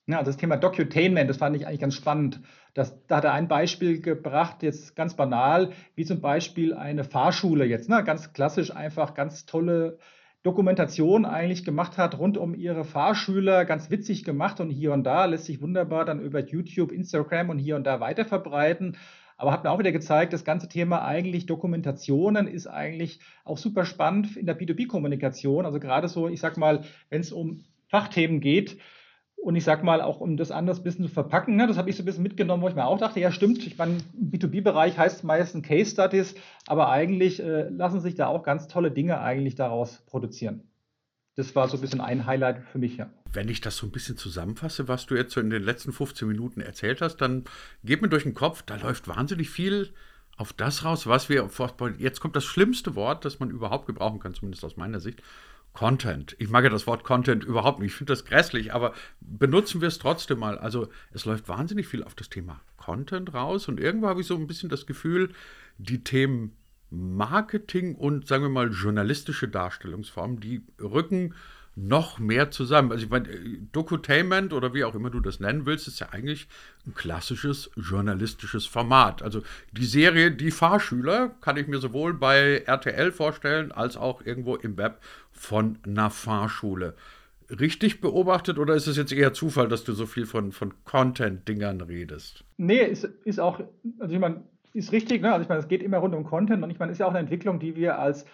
Ja, 0.07 0.17
also 0.17 0.31
das 0.31 0.37
Thema 0.37 0.57
Docutainment, 0.57 1.29
das 1.29 1.37
fand 1.37 1.55
ich 1.55 1.67
eigentlich 1.67 1.79
ganz 1.79 1.93
spannend. 1.93 2.41
Das, 2.73 3.05
da 3.07 3.17
hat 3.17 3.25
er 3.25 3.33
ein 3.33 3.47
Beispiel 3.47 4.01
gebracht, 4.01 4.63
jetzt 4.63 4.95
ganz 4.95 5.13
banal, 5.15 5.71
wie 5.95 6.05
zum 6.05 6.21
Beispiel 6.21 6.73
eine 6.73 7.03
Fahrschule 7.03 7.65
jetzt. 7.65 7.87
Ne? 7.87 8.03
Ganz 8.03 8.33
klassisch 8.33 8.75
einfach, 8.75 9.13
ganz 9.13 9.45
tolle 9.45 9.99
Dokumentation 10.43 11.25
eigentlich 11.25 11.63
gemacht 11.63 11.97
hat 11.97 12.17
rund 12.17 12.37
um 12.37 12.55
ihre 12.55 12.83
Fahrschüler, 12.83 13.63
ganz 13.65 13.91
witzig 13.91 14.23
gemacht 14.23 14.59
und 14.59 14.71
hier 14.71 14.91
und 14.91 15.03
da 15.03 15.25
lässt 15.25 15.45
sich 15.45 15.61
wunderbar 15.61 16.03
dann 16.03 16.19
über 16.19 16.43
YouTube, 16.43 16.91
Instagram 16.91 17.49
und 17.49 17.59
hier 17.59 17.75
und 17.75 17.83
da 17.85 17.99
weiter 17.99 18.25
verbreiten. 18.25 18.97
Aber 19.37 19.51
hat 19.51 19.63
mir 19.63 19.71
auch 19.71 19.79
wieder 19.79 19.91
gezeigt, 19.91 20.33
das 20.33 20.43
ganze 20.43 20.67
Thema 20.67 21.03
eigentlich 21.03 21.45
Dokumentationen 21.45 22.47
ist 22.47 22.67
eigentlich 22.67 23.19
auch 23.43 23.57
super 23.57 23.85
spannend 23.85 24.35
in 24.35 24.45
der 24.45 24.59
B2B-Kommunikation. 24.59 25.65
Also 25.65 25.79
gerade 25.79 26.07
so, 26.07 26.27
ich 26.27 26.39
sag 26.39 26.57
mal, 26.57 26.83
wenn 27.09 27.21
es 27.21 27.31
um 27.31 27.63
Fachthemen 27.87 28.39
geht, 28.39 28.77
und 29.41 29.55
ich 29.55 29.63
sag 29.63 29.83
mal, 29.83 30.01
auch 30.01 30.19
um 30.19 30.37
das 30.37 30.51
anders 30.51 30.79
ein 30.79 30.83
bisschen 30.83 31.05
zu 31.05 31.11
verpacken, 31.11 31.55
ne, 31.55 31.67
das 31.67 31.77
habe 31.77 31.89
ich 31.89 31.95
so 31.95 32.03
ein 32.03 32.05
bisschen 32.05 32.23
mitgenommen, 32.23 32.61
wo 32.61 32.67
ich 32.67 32.75
mir 32.75 32.85
auch 32.85 32.99
dachte, 32.99 33.19
ja 33.19 33.31
stimmt, 33.31 33.65
ich 33.65 33.77
meine, 33.77 33.97
im 34.13 34.31
B2B-Bereich 34.31 34.97
heißt 34.97 35.23
meistens 35.23 35.67
Case 35.67 35.91
Studies, 35.91 36.35
aber 36.67 36.89
eigentlich 36.89 37.41
äh, 37.41 37.69
lassen 37.69 38.01
sich 38.01 38.15
da 38.15 38.27
auch 38.27 38.43
ganz 38.43 38.67
tolle 38.67 38.91
Dinge 38.91 39.19
eigentlich 39.19 39.55
daraus 39.55 40.03
produzieren. 40.05 40.63
Das 41.35 41.55
war 41.55 41.67
so 41.67 41.77
ein 41.77 41.81
bisschen 41.81 42.01
ein 42.01 42.25
Highlight 42.25 42.63
für 42.71 42.77
mich, 42.77 42.97
ja. 42.97 43.09
Wenn 43.31 43.49
ich 43.49 43.61
das 43.61 43.77
so 43.77 43.87
ein 43.87 43.91
bisschen 43.91 44.17
zusammenfasse, 44.17 44.87
was 44.87 45.07
du 45.07 45.15
jetzt 45.15 45.33
so 45.33 45.39
in 45.39 45.49
den 45.49 45.63
letzten 45.63 45.91
15 45.91 46.27
Minuten 46.27 46.61
erzählt 46.61 47.01
hast, 47.01 47.17
dann 47.17 47.45
geht 47.83 48.01
mir 48.01 48.09
durch 48.09 48.23
den 48.23 48.33
Kopf, 48.33 48.61
da 48.61 48.75
läuft 48.75 49.07
wahnsinnig 49.07 49.49
viel 49.49 49.93
auf 50.37 50.53
das 50.53 50.83
raus, 50.85 51.07
was 51.07 51.29
wir, 51.29 51.49
jetzt 51.97 52.19
kommt 52.19 52.35
das 52.35 52.43
schlimmste 52.43 52.95
Wort, 52.95 53.25
das 53.25 53.39
man 53.39 53.49
überhaupt 53.49 53.87
gebrauchen 53.87 54.19
kann, 54.19 54.33
zumindest 54.33 54.65
aus 54.65 54.77
meiner 54.77 54.99
Sicht, 54.99 55.21
Content. 55.73 56.35
Ich 56.37 56.49
mag 56.49 56.63
ja 56.63 56.69
das 56.69 56.85
Wort 56.85 57.03
Content 57.03 57.43
überhaupt 57.43 57.79
nicht. 57.79 57.91
Ich 57.91 57.95
finde 57.95 58.11
das 58.11 58.25
grässlich, 58.25 58.73
aber 58.73 58.93
benutzen 59.21 59.81
wir 59.81 59.87
es 59.87 59.99
trotzdem 59.99 60.39
mal. 60.39 60.57
Also 60.57 60.89
es 61.11 61.25
läuft 61.25 61.47
wahnsinnig 61.47 61.87
viel 61.87 62.03
auf 62.03 62.15
das 62.15 62.29
Thema 62.29 62.61
Content 62.77 63.33
raus 63.33 63.67
und 63.67 63.79
irgendwo 63.79 64.07
habe 64.07 64.21
ich 64.21 64.27
so 64.27 64.35
ein 64.35 64.47
bisschen 64.47 64.69
das 64.69 64.85
Gefühl, 64.85 65.33
die 65.77 66.03
Themen 66.03 66.55
Marketing 66.89 67.95
und 67.95 68.27
sagen 68.27 68.43
wir 68.43 68.49
mal 68.49 68.69
journalistische 68.69 69.47
Darstellungsformen, 69.47 70.41
die 70.41 70.61
rücken 70.79 71.33
noch 71.75 72.19
mehr 72.19 72.51
zusammen. 72.51 72.91
Also 72.91 73.05
ich 73.05 73.09
meine, 73.09 73.27
Docutainment 73.71 74.51
oder 74.53 74.73
wie 74.73 74.83
auch 74.83 74.93
immer 74.93 75.09
du 75.09 75.19
das 75.19 75.39
nennen 75.39 75.65
willst, 75.65 75.87
ist 75.87 75.99
ja 75.99 76.09
eigentlich 76.11 76.47
ein 76.85 76.93
klassisches 76.93 77.71
journalistisches 77.75 78.65
Format. 78.65 79.23
Also 79.23 79.41
die 79.71 79.85
Serie 79.85 80.31
Die 80.31 80.51
Fahrschüler 80.51 81.31
kann 81.41 81.57
ich 81.57 81.67
mir 81.67 81.79
sowohl 81.79 82.13
bei 82.13 82.63
RTL 82.65 83.11
vorstellen 83.11 83.71
als 83.71 83.95
auch 83.95 84.25
irgendwo 84.25 84.55
im 84.55 84.77
Web 84.77 84.99
von 85.31 85.77
einer 85.85 86.09
Fahrschule. 86.09 86.93
Richtig 87.49 88.01
beobachtet 88.01 88.59
oder 88.59 88.75
ist 88.75 88.87
es 88.87 88.97
jetzt 88.97 89.11
eher 89.11 89.33
Zufall, 89.33 89.67
dass 89.67 89.83
du 89.83 89.93
so 89.93 90.05
viel 90.05 90.25
von, 90.25 90.51
von 90.51 90.73
Content-Dingern 90.85 91.81
redest? 91.81 92.43
Nee, 92.57 92.83
ist, 92.83 93.05
ist 93.25 93.39
auch, 93.39 93.61
also 93.99 94.13
ich 94.13 94.19
meine, 94.19 94.43
ist 94.73 94.91
richtig, 94.91 95.21
ne? 95.21 95.33
Also 95.33 95.43
ich 95.43 95.49
meine, 95.49 95.59
es 95.59 95.67
geht 95.67 95.83
immer 95.83 95.97
rund 95.97 96.15
um 96.15 96.23
Content 96.23 96.63
und 96.63 96.69
ich 96.69 96.79
meine, 96.79 96.91
es 96.91 96.95
ist 96.95 96.99
ja 96.99 97.07
auch 97.07 97.11
eine 97.11 97.19
Entwicklung, 97.19 97.59
die 97.59 97.75
wir 97.75 97.99
als 97.99 98.25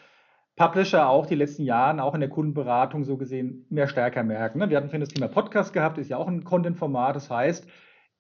Publisher 0.57 1.07
auch 1.07 1.27
die 1.27 1.35
letzten 1.35 1.63
Jahren, 1.63 1.99
auch 1.99 2.13
in 2.15 2.19
der 2.19 2.29
Kundenberatung 2.29 3.05
so 3.05 3.15
gesehen, 3.15 3.65
mehr 3.69 3.87
stärker 3.87 4.23
merken. 4.23 4.59
Ne? 4.59 4.69
Wir 4.69 4.77
hatten 4.77 4.87
vorhin 4.87 5.01
das 5.01 5.09
Thema 5.09 5.27
Podcast 5.29 5.71
gehabt, 5.71 5.97
ist 5.99 6.09
ja 6.09 6.17
auch 6.17 6.27
ein 6.27 6.43
Content-Format. 6.43 7.15
Das 7.15 7.29
heißt, 7.29 7.67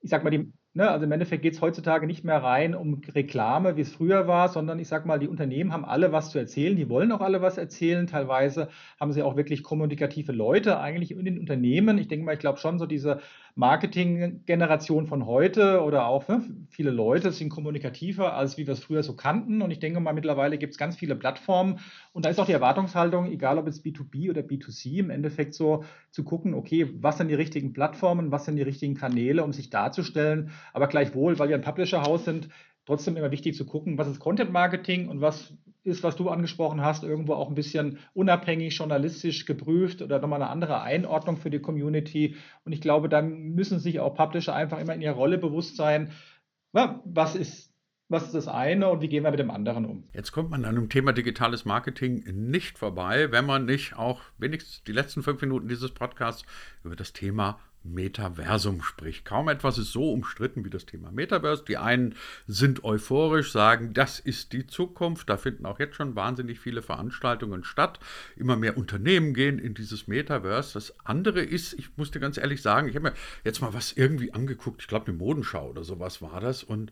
ich 0.01 0.09
sag 0.09 0.23
mal, 0.23 0.29
die 0.29 0.53
Ne, 0.77 0.91
also 0.91 1.05
im 1.05 1.11
Endeffekt 1.11 1.41
geht 1.41 1.55
es 1.55 1.61
heutzutage 1.61 2.05
nicht 2.05 2.23
mehr 2.23 2.43
rein 2.43 2.75
um 2.75 3.01
Reklame, 3.15 3.77
wie 3.77 3.81
es 3.81 3.91
früher 3.91 4.27
war, 4.27 4.47
sondern 4.47 4.77
ich 4.77 4.87
sage 4.87 5.07
mal, 5.07 5.17
die 5.17 5.27
Unternehmen 5.27 5.73
haben 5.73 5.83
alle 5.83 6.11
was 6.11 6.29
zu 6.29 6.37
erzählen, 6.37 6.75
die 6.75 6.87
wollen 6.87 7.11
auch 7.11 7.21
alle 7.21 7.41
was 7.41 7.57
erzählen. 7.57 8.05
Teilweise 8.05 8.69
haben 8.99 9.11
sie 9.11 9.23
auch 9.23 9.35
wirklich 9.35 9.63
kommunikative 9.63 10.33
Leute 10.33 10.79
eigentlich 10.79 11.09
in 11.09 11.25
den 11.25 11.39
Unternehmen. 11.39 11.97
Ich 11.97 12.09
denke 12.09 12.27
mal, 12.27 12.33
ich 12.33 12.39
glaube 12.39 12.59
schon, 12.59 12.77
so 12.77 12.85
diese 12.85 13.21
Marketing-Generation 13.57 15.07
von 15.07 15.25
heute 15.25 15.81
oder 15.81 16.07
auch 16.07 16.27
ne, 16.27 16.43
viele 16.69 16.91
Leute 16.91 17.31
sind 17.31 17.49
kommunikativer, 17.49 18.33
als 18.35 18.57
wie 18.57 18.67
wir 18.67 18.73
es 18.73 18.79
früher 18.83 19.03
so 19.03 19.15
kannten. 19.15 19.61
Und 19.61 19.71
ich 19.71 19.79
denke 19.79 19.99
mal, 19.99 20.13
mittlerweile 20.13 20.57
gibt 20.57 20.73
es 20.73 20.77
ganz 20.77 20.95
viele 20.95 21.15
Plattformen 21.15 21.79
und 22.13 22.25
da 22.25 22.29
ist 22.29 22.39
auch 22.39 22.45
die 22.45 22.51
Erwartungshaltung, 22.53 23.31
egal 23.31 23.57
ob 23.57 23.67
es 23.67 23.83
B2B 23.83 24.29
oder 24.29 24.41
B2C, 24.41 24.99
im 24.99 25.09
Endeffekt 25.09 25.53
so 25.53 25.83
zu 26.11 26.23
gucken, 26.23 26.53
okay, 26.53 26.87
was 27.01 27.17
sind 27.17 27.27
die 27.27 27.35
richtigen 27.35 27.73
Plattformen, 27.73 28.31
was 28.31 28.45
sind 28.45 28.55
die 28.55 28.63
richtigen 28.63 28.95
Kanäle, 28.95 29.43
um 29.43 29.51
sich 29.51 29.69
darzustellen 29.69 30.51
aber 30.73 30.87
gleichwohl, 30.87 31.37
weil 31.39 31.49
wir 31.49 31.55
ein 31.55 31.61
Publisher-Haus 31.61 32.25
sind, 32.25 32.49
trotzdem 32.85 33.17
immer 33.17 33.31
wichtig 33.31 33.55
zu 33.55 33.65
gucken, 33.65 33.97
was 33.97 34.07
ist 34.07 34.19
Content 34.19 34.51
Marketing 34.51 35.09
und 35.09 35.21
was 35.21 35.53
ist, 35.87 36.03
was 36.03 36.15
du 36.15 36.29
angesprochen 36.29 36.81
hast, 36.81 37.03
irgendwo 37.03 37.33
auch 37.33 37.49
ein 37.49 37.55
bisschen 37.55 37.99
unabhängig, 38.13 38.77
journalistisch 38.77 39.45
geprüft 39.45 40.01
oder 40.01 40.19
nochmal 40.19 40.41
eine 40.41 40.51
andere 40.51 40.81
Einordnung 40.81 41.37
für 41.37 41.49
die 41.49 41.59
Community. 41.59 42.35
Und 42.65 42.73
ich 42.73 42.81
glaube, 42.81 43.09
da 43.09 43.21
müssen 43.21 43.79
sich 43.79 43.99
auch 43.99 44.13
Publisher 44.13 44.53
einfach 44.53 44.79
immer 44.79 44.93
in 44.93 45.01
ihrer 45.01 45.15
Rolle 45.15 45.37
bewusst 45.37 45.75
sein, 45.75 46.11
was 46.73 47.35
ist 47.35 47.67
was 48.09 48.23
ist 48.23 48.35
das 48.35 48.47
eine 48.47 48.87
und 48.89 49.01
wie 49.01 49.09
gehen 49.09 49.23
wir 49.23 49.31
mit 49.31 49.39
dem 49.39 49.51
anderen 49.51 49.85
um? 49.85 50.07
Jetzt 50.13 50.31
kommt 50.31 50.49
man 50.49 50.63
an 50.63 50.75
dem 50.75 50.87
Thema 50.87 51.11
digitales 51.11 51.65
Marketing 51.65 52.23
nicht 52.31 52.77
vorbei, 52.77 53.31
wenn 53.31 53.45
man 53.45 53.65
nicht 53.65 53.97
auch 53.97 54.21
wenigstens 54.37 54.81
die 54.85 54.93
letzten 54.93 55.23
fünf 55.23 55.41
Minuten 55.41 55.67
dieses 55.67 55.91
Podcasts 55.91 56.45
über 56.85 56.95
das 56.95 57.11
Thema 57.11 57.59
Metaversum 57.83 58.81
spricht. 58.81 59.25
Kaum 59.25 59.47
etwas 59.47 59.77
ist 59.77 59.91
so 59.91 60.11
umstritten 60.11 60.65
wie 60.65 60.69
das 60.69 60.85
Thema 60.85 61.11
Metaverse. 61.11 61.63
Die 61.65 61.77
einen 61.77 62.15
sind 62.45 62.83
euphorisch, 62.83 63.51
sagen, 63.51 63.93
das 63.93 64.19
ist 64.19 64.53
die 64.53 64.67
Zukunft. 64.67 65.29
Da 65.29 65.37
finden 65.37 65.65
auch 65.65 65.79
jetzt 65.79 65.95
schon 65.95 66.15
wahnsinnig 66.15 66.59
viele 66.59 66.81
Veranstaltungen 66.81 67.63
statt. 67.63 67.99
Immer 68.35 68.55
mehr 68.55 68.77
Unternehmen 68.77 69.33
gehen 69.33 69.59
in 69.59 69.73
dieses 69.73 70.07
Metaverse. 70.07 70.73
Das 70.73 70.93
andere 71.05 71.41
ist, 71.41 71.73
ich 71.73 71.95
muss 71.97 72.11
dir 72.11 72.19
ganz 72.19 72.37
ehrlich 72.37 72.61
sagen, 72.61 72.87
ich 72.87 72.95
habe 72.95 73.09
mir 73.09 73.15
jetzt 73.43 73.61
mal 73.61 73.73
was 73.73 73.93
irgendwie 73.93 74.33
angeguckt. 74.33 74.81
Ich 74.81 74.87
glaube, 74.87 75.07
eine 75.07 75.17
Modenschau 75.17 75.69
oder 75.69 75.83
sowas 75.83 76.21
war 76.21 76.39
das. 76.39 76.63
Und 76.63 76.91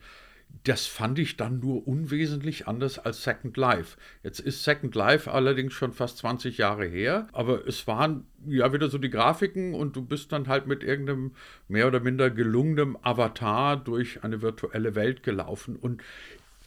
das 0.64 0.86
fand 0.86 1.20
ich 1.20 1.38
dann 1.38 1.60
nur 1.60 1.88
unwesentlich 1.88 2.68
anders 2.68 2.98
als 3.00 3.24
Second 3.24 3.58
Life. 3.58 3.98
Jetzt 4.24 4.40
ist 4.40 4.64
Second 4.64 4.96
Life 4.96 5.32
allerdings 5.32 5.74
schon 5.74 5.92
fast 5.92 6.18
20 6.20 6.58
Jahre 6.58 6.86
her, 6.86 7.28
aber 7.34 7.68
es 7.68 7.88
waren 7.88 8.26
ja 8.48 8.72
wieder 8.72 8.90
so 8.90 8.98
die 8.98 9.10
Grafiken 9.10 9.74
und 9.74 9.96
du 9.96 10.04
bist 10.04 10.32
dann 10.32 10.48
halt 10.48 10.68
mit 10.68 10.84
irgendeinem 10.84 11.32
mehr 11.68 11.88
oder 11.88 12.00
minder 12.00 12.30
gelungenem 12.30 12.98
Avatar 13.02 13.78
durch 13.78 14.24
eine 14.24 14.42
virtuelle 14.42 14.96
Welt 14.96 15.24
gelaufen. 15.24 15.76
Und 15.76 16.02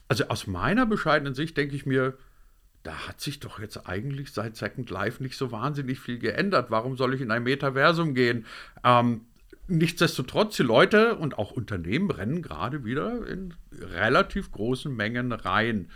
also 0.08 0.24
aus 0.28 0.46
meiner 0.46 0.86
bescheidenen 0.86 1.34
Sicht 1.34 1.56
denke 1.56 1.74
ich 1.74 1.86
mir, 1.86 2.16
da 2.82 3.08
hat 3.08 3.20
sich 3.20 3.40
doch 3.40 3.58
jetzt 3.58 3.88
eigentlich 3.88 4.32
seit 4.32 4.56
Second 4.56 4.88
Life 4.90 5.22
nicht 5.22 5.36
so 5.36 5.50
wahnsinnig 5.50 6.00
viel 6.00 6.18
geändert. 6.18 6.70
Warum 6.70 6.96
soll 6.96 7.14
ich 7.14 7.20
in 7.20 7.30
ein 7.30 7.42
Metaversum 7.42 8.14
gehen? 8.14 8.46
Ähm, 8.84 9.22
Nichtsdestotrotz, 9.68 10.56
die 10.56 10.62
Leute 10.62 11.16
und 11.16 11.38
auch 11.38 11.52
Unternehmen 11.52 12.10
rennen 12.10 12.40
gerade 12.40 12.84
wieder 12.84 13.26
in 13.26 13.54
relativ 13.72 14.50
großen 14.50 14.94
Mengen 14.94 15.32
rein. 15.32 15.90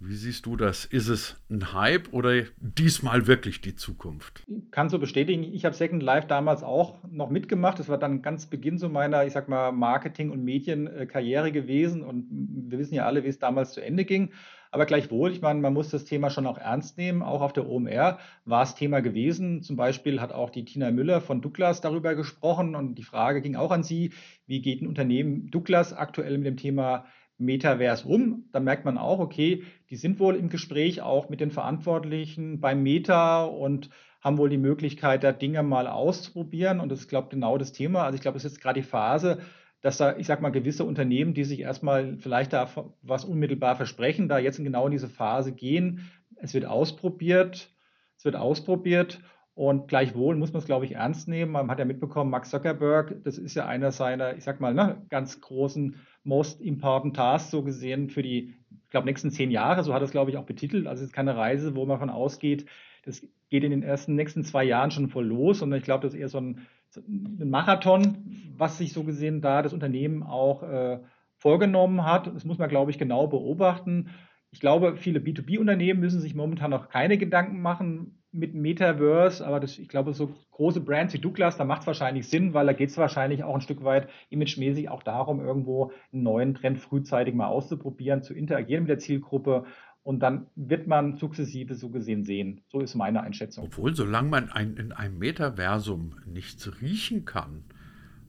Wie 0.00 0.14
siehst 0.14 0.46
du 0.46 0.54
das? 0.56 0.84
Ist 0.84 1.08
es 1.08 1.36
ein 1.50 1.72
Hype 1.72 2.12
oder 2.12 2.42
diesmal 2.58 3.26
wirklich 3.26 3.60
die 3.60 3.74
Zukunft? 3.74 4.44
Kann 4.70 4.90
so 4.90 4.98
bestätigen. 4.98 5.42
Ich 5.42 5.64
habe 5.64 5.74
Second 5.74 6.02
Life 6.02 6.28
damals 6.28 6.62
auch 6.62 7.02
noch 7.10 7.30
mitgemacht. 7.30 7.80
Das 7.80 7.88
war 7.88 7.98
dann 7.98 8.22
ganz 8.22 8.46
Beginn 8.46 8.78
so 8.78 8.88
meiner, 8.88 9.24
ich 9.24 9.32
sag 9.32 9.48
mal, 9.48 9.72
Marketing- 9.72 10.30
und 10.30 10.44
Medienkarriere 10.44 11.50
gewesen. 11.50 12.04
Und 12.04 12.28
wir 12.30 12.78
wissen 12.78 12.94
ja 12.94 13.06
alle, 13.06 13.24
wie 13.24 13.28
es 13.28 13.40
damals 13.40 13.72
zu 13.72 13.82
Ende 13.82 14.04
ging. 14.04 14.30
Aber 14.70 14.86
gleichwohl, 14.86 15.32
ich 15.32 15.40
meine, 15.40 15.60
man 15.60 15.72
muss 15.72 15.90
das 15.90 16.04
Thema 16.04 16.30
schon 16.30 16.46
auch 16.46 16.58
ernst 16.58 16.98
nehmen. 16.98 17.22
Auch 17.22 17.40
auf 17.40 17.52
der 17.52 17.68
OMR 17.68 18.18
war 18.44 18.62
es 18.62 18.74
Thema 18.74 19.00
gewesen. 19.00 19.62
Zum 19.62 19.76
Beispiel 19.76 20.20
hat 20.20 20.32
auch 20.32 20.50
die 20.50 20.64
Tina 20.64 20.90
Müller 20.90 21.20
von 21.20 21.40
Douglas 21.40 21.80
darüber 21.80 22.14
gesprochen 22.14 22.74
und 22.74 22.96
die 22.96 23.02
Frage 23.02 23.40
ging 23.40 23.56
auch 23.56 23.70
an 23.70 23.82
Sie, 23.82 24.12
wie 24.46 24.60
geht 24.60 24.82
ein 24.82 24.88
Unternehmen 24.88 25.50
Douglas 25.50 25.92
aktuell 25.92 26.36
mit 26.38 26.46
dem 26.46 26.56
Thema 26.56 27.06
Metaverse 27.38 28.06
um. 28.06 28.44
Dann 28.52 28.64
merkt 28.64 28.84
man 28.84 28.98
auch, 28.98 29.20
okay, 29.20 29.62
die 29.90 29.96
sind 29.96 30.18
wohl 30.18 30.36
im 30.36 30.48
Gespräch 30.48 31.00
auch 31.00 31.28
mit 31.28 31.40
den 31.40 31.50
Verantwortlichen 31.50 32.60
beim 32.60 32.82
Meta 32.82 33.44
und 33.44 33.90
haben 34.20 34.38
wohl 34.38 34.50
die 34.50 34.58
Möglichkeit, 34.58 35.22
da 35.22 35.32
Dinge 35.32 35.62
mal 35.62 35.86
auszuprobieren. 35.86 36.80
Und 36.80 36.90
das 36.90 37.00
ist, 37.00 37.08
glaube 37.08 37.26
ich, 37.26 37.30
genau 37.30 37.56
das 37.56 37.72
Thema. 37.72 38.02
Also 38.02 38.16
ich 38.16 38.20
glaube, 38.20 38.36
es 38.36 38.44
ist 38.44 38.52
jetzt 38.52 38.60
gerade 38.60 38.80
die 38.80 38.86
Phase, 38.86 39.38
dass 39.80 39.98
da, 39.98 40.16
ich 40.16 40.26
sag 40.26 40.40
mal, 40.40 40.50
gewisse 40.50 40.84
Unternehmen, 40.84 41.34
die 41.34 41.44
sich 41.44 41.60
erstmal 41.60 42.16
vielleicht 42.18 42.52
da 42.52 42.68
was 43.02 43.24
unmittelbar 43.24 43.76
versprechen, 43.76 44.28
da 44.28 44.38
jetzt 44.38 44.62
genau 44.62 44.86
in 44.86 44.92
diese 44.92 45.08
Phase 45.08 45.52
gehen. 45.52 46.10
Es 46.36 46.54
wird 46.54 46.64
ausprobiert, 46.64 47.70
es 48.16 48.24
wird 48.24 48.36
ausprobiert 48.36 49.20
und 49.54 49.88
gleichwohl 49.88 50.36
muss 50.36 50.52
man 50.52 50.60
es, 50.60 50.66
glaube 50.66 50.84
ich, 50.84 50.92
ernst 50.92 51.26
nehmen. 51.28 51.52
Man 51.52 51.68
hat 51.68 51.78
ja 51.80 51.84
mitbekommen, 51.84 52.30
Max 52.30 52.50
Zuckerberg, 52.50 53.24
das 53.24 53.38
ist 53.38 53.54
ja 53.54 53.66
einer 53.66 53.90
seiner, 53.90 54.36
ich 54.36 54.44
sag 54.44 54.60
mal, 54.60 54.72
ne, 54.74 55.02
ganz 55.08 55.40
großen 55.40 55.96
Most 56.22 56.60
Important 56.60 57.16
Tasks 57.16 57.50
so 57.50 57.62
gesehen 57.62 58.08
für 58.08 58.22
die, 58.22 58.54
ich 58.84 58.90
glaube, 58.90 59.06
nächsten 59.06 59.30
zehn 59.30 59.50
Jahre. 59.50 59.82
So 59.82 59.94
hat 59.94 60.02
es, 60.02 60.12
glaube 60.12 60.30
ich, 60.30 60.36
auch 60.36 60.46
betitelt. 60.46 60.86
Also 60.86 61.02
es 61.02 61.10
ist 61.10 61.12
keine 61.12 61.36
Reise, 61.36 61.74
wo 61.74 61.86
man 61.86 61.96
davon 61.96 62.10
ausgeht, 62.10 62.66
das 63.04 63.26
geht 63.50 63.64
in 63.64 63.70
den 63.70 63.82
ersten 63.82 64.14
nächsten 64.14 64.44
zwei 64.44 64.62
Jahren 64.62 64.90
schon 64.90 65.08
voll 65.08 65.26
los, 65.26 65.58
sondern 65.58 65.78
ich 65.78 65.84
glaube, 65.84 66.02
das 66.02 66.14
ist 66.14 66.20
eher 66.20 66.28
so 66.28 66.38
ein, 66.38 66.66
ein 66.96 67.50
Marathon, 67.50 68.52
was 68.56 68.78
sich 68.78 68.92
so 68.92 69.04
gesehen 69.04 69.40
da 69.40 69.62
das 69.62 69.72
Unternehmen 69.72 70.22
auch 70.22 70.62
äh, 70.62 71.00
vorgenommen 71.36 72.04
hat. 72.04 72.26
Das 72.26 72.44
muss 72.44 72.58
man, 72.58 72.68
glaube 72.68 72.90
ich, 72.90 72.98
genau 72.98 73.26
beobachten. 73.26 74.10
Ich 74.50 74.60
glaube, 74.60 74.96
viele 74.96 75.20
B2B-Unternehmen 75.20 76.00
müssen 76.00 76.20
sich 76.20 76.34
momentan 76.34 76.70
noch 76.70 76.88
keine 76.88 77.18
Gedanken 77.18 77.60
machen, 77.60 78.18
mit 78.30 78.54
Metaverse, 78.54 79.46
aber 79.46 79.58
das, 79.58 79.78
ich 79.78 79.88
glaube, 79.88 80.12
so 80.12 80.34
große 80.50 80.80
Brands 80.80 81.14
wie 81.14 81.18
Douglas, 81.18 81.56
da 81.56 81.64
macht 81.64 81.82
es 81.82 81.86
wahrscheinlich 81.86 82.28
Sinn, 82.28 82.52
weil 82.52 82.66
da 82.66 82.72
geht 82.72 82.90
es 82.90 82.98
wahrscheinlich 82.98 83.42
auch 83.42 83.54
ein 83.54 83.62
Stück 83.62 83.84
weit 83.84 84.08
imagemäßig 84.28 84.90
auch 84.90 85.02
darum, 85.02 85.40
irgendwo 85.40 85.92
einen 86.12 86.24
neuen 86.24 86.54
Trend 86.54 86.78
frühzeitig 86.78 87.34
mal 87.34 87.46
auszuprobieren, 87.46 88.22
zu 88.22 88.34
interagieren 88.34 88.82
mit 88.84 88.90
der 88.90 88.98
Zielgruppe 88.98 89.64
und 90.08 90.20
dann 90.20 90.46
wird 90.56 90.86
man 90.86 91.18
sukzessive 91.18 91.74
so 91.74 91.90
gesehen 91.90 92.24
sehen. 92.24 92.62
So 92.68 92.80
ist 92.80 92.94
meine 92.94 93.20
Einschätzung. 93.20 93.66
Obwohl, 93.66 93.94
solange 93.94 94.30
man 94.30 94.50
ein, 94.50 94.78
in 94.78 94.90
einem 94.90 95.18
Metaversum 95.18 96.14
nichts 96.24 96.80
riechen 96.80 97.26
kann, 97.26 97.64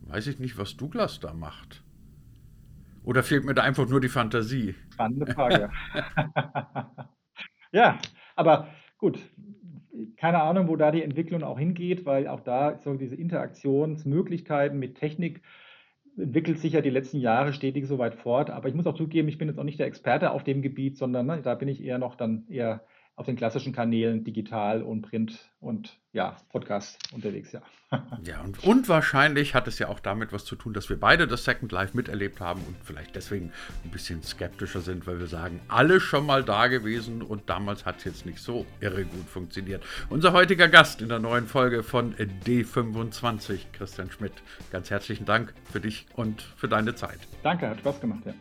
weiß 0.02 0.28
ich 0.28 0.40
nicht, 0.40 0.58
was 0.58 0.76
Douglas 0.76 1.22
da 1.22 1.34
macht. 1.34 1.82
Oder 3.06 3.24
fehlt 3.24 3.46
mir 3.46 3.54
da 3.54 3.64
einfach 3.64 3.88
nur 3.88 4.02
die 4.02 4.10
Fantasie? 4.10 4.76
Spannende 4.92 5.28
Frage. 5.28 5.72
ja, 7.72 7.98
aber 8.36 8.68
gut, 8.98 9.18
keine 10.18 10.42
Ahnung, 10.42 10.68
wo 10.68 10.76
da 10.76 10.92
die 10.92 11.02
Entwicklung 11.02 11.44
auch 11.44 11.60
hingeht, 11.60 12.06
weil 12.06 12.28
auch 12.28 12.42
da 12.42 12.78
so 12.80 12.94
diese 12.96 13.16
Interaktionsmöglichkeiten 13.16 14.78
mit 14.78 14.96
Technik 14.96 15.44
entwickelt 16.20 16.60
sich 16.60 16.74
ja 16.74 16.82
die 16.82 16.90
letzten 16.90 17.20
Jahre 17.20 17.54
stetig 17.54 17.88
so 17.88 17.98
weit 17.98 18.16
fort. 18.16 18.50
Aber 18.50 18.70
ich 18.70 18.76
muss 18.76 18.88
auch 18.88 18.96
zugeben, 18.96 19.28
ich 19.28 19.38
bin 19.38 19.48
jetzt 19.48 19.60
auch 19.60 19.64
nicht 19.64 19.80
der 19.80 19.88
Experte 19.88 20.32
auf 20.32 20.44
dem 20.44 20.62
Gebiet, 20.62 20.98
sondern 20.98 21.26
ne, 21.26 21.42
da 21.42 21.56
bin 21.56 21.68
ich 21.68 21.84
eher 21.84 21.98
noch 21.98 22.16
dann 22.16 22.46
eher 22.50 22.82
auf 23.20 23.26
den 23.26 23.36
klassischen 23.36 23.74
Kanälen 23.74 24.24
digital 24.24 24.82
und 24.82 25.02
Print 25.02 25.38
und 25.60 25.98
ja, 26.14 26.38
Podcast 26.48 26.98
unterwegs, 27.14 27.52
ja. 27.52 27.62
ja, 28.24 28.40
und, 28.42 28.64
und 28.64 28.88
wahrscheinlich 28.88 29.56
hat 29.56 29.68
es 29.68 29.78
ja 29.78 29.90
auch 29.90 30.00
damit 30.00 30.32
was 30.32 30.46
zu 30.46 30.56
tun, 30.56 30.74
dass 30.74 30.90
wir 30.90 30.98
beide 30.98 31.28
das 31.28 31.44
Second 31.44 31.74
Life 31.74 31.98
miterlebt 31.98 32.40
haben 32.40 32.62
und 32.66 32.78
vielleicht 32.82 33.18
deswegen 33.18 33.52
ein 33.84 33.90
bisschen 33.92 34.24
skeptischer 34.24 34.80
sind, 34.80 35.06
weil 35.06 35.20
wir 35.20 35.28
sagen, 35.28 35.60
alle 35.68 36.00
schon 36.00 36.26
mal 36.26 36.46
da 36.46 36.68
gewesen 36.68 37.22
und 37.22 37.50
damals 37.50 37.86
hat 37.86 37.98
es 37.98 38.06
jetzt 38.06 38.26
nicht 38.26 38.40
so 38.40 38.66
irre 38.80 39.04
gut 39.04 39.28
funktioniert. 39.28 39.84
Unser 40.10 40.32
heutiger 40.32 40.70
Gast 40.70 41.02
in 41.02 41.10
der 41.10 41.20
neuen 41.20 41.46
Folge 41.46 41.84
von 41.84 42.16
D25, 42.16 43.66
Christian 43.74 44.10
Schmidt. 44.12 44.34
Ganz 44.72 44.90
herzlichen 44.92 45.26
Dank 45.26 45.54
für 45.70 45.82
dich 45.82 46.06
und 46.16 46.42
für 46.42 46.70
deine 46.70 46.96
Zeit. 46.96 47.20
Danke, 47.44 47.68
hat 47.68 47.80
Spaß 47.80 48.00
gemacht, 48.00 48.22
ja. 48.26 48.34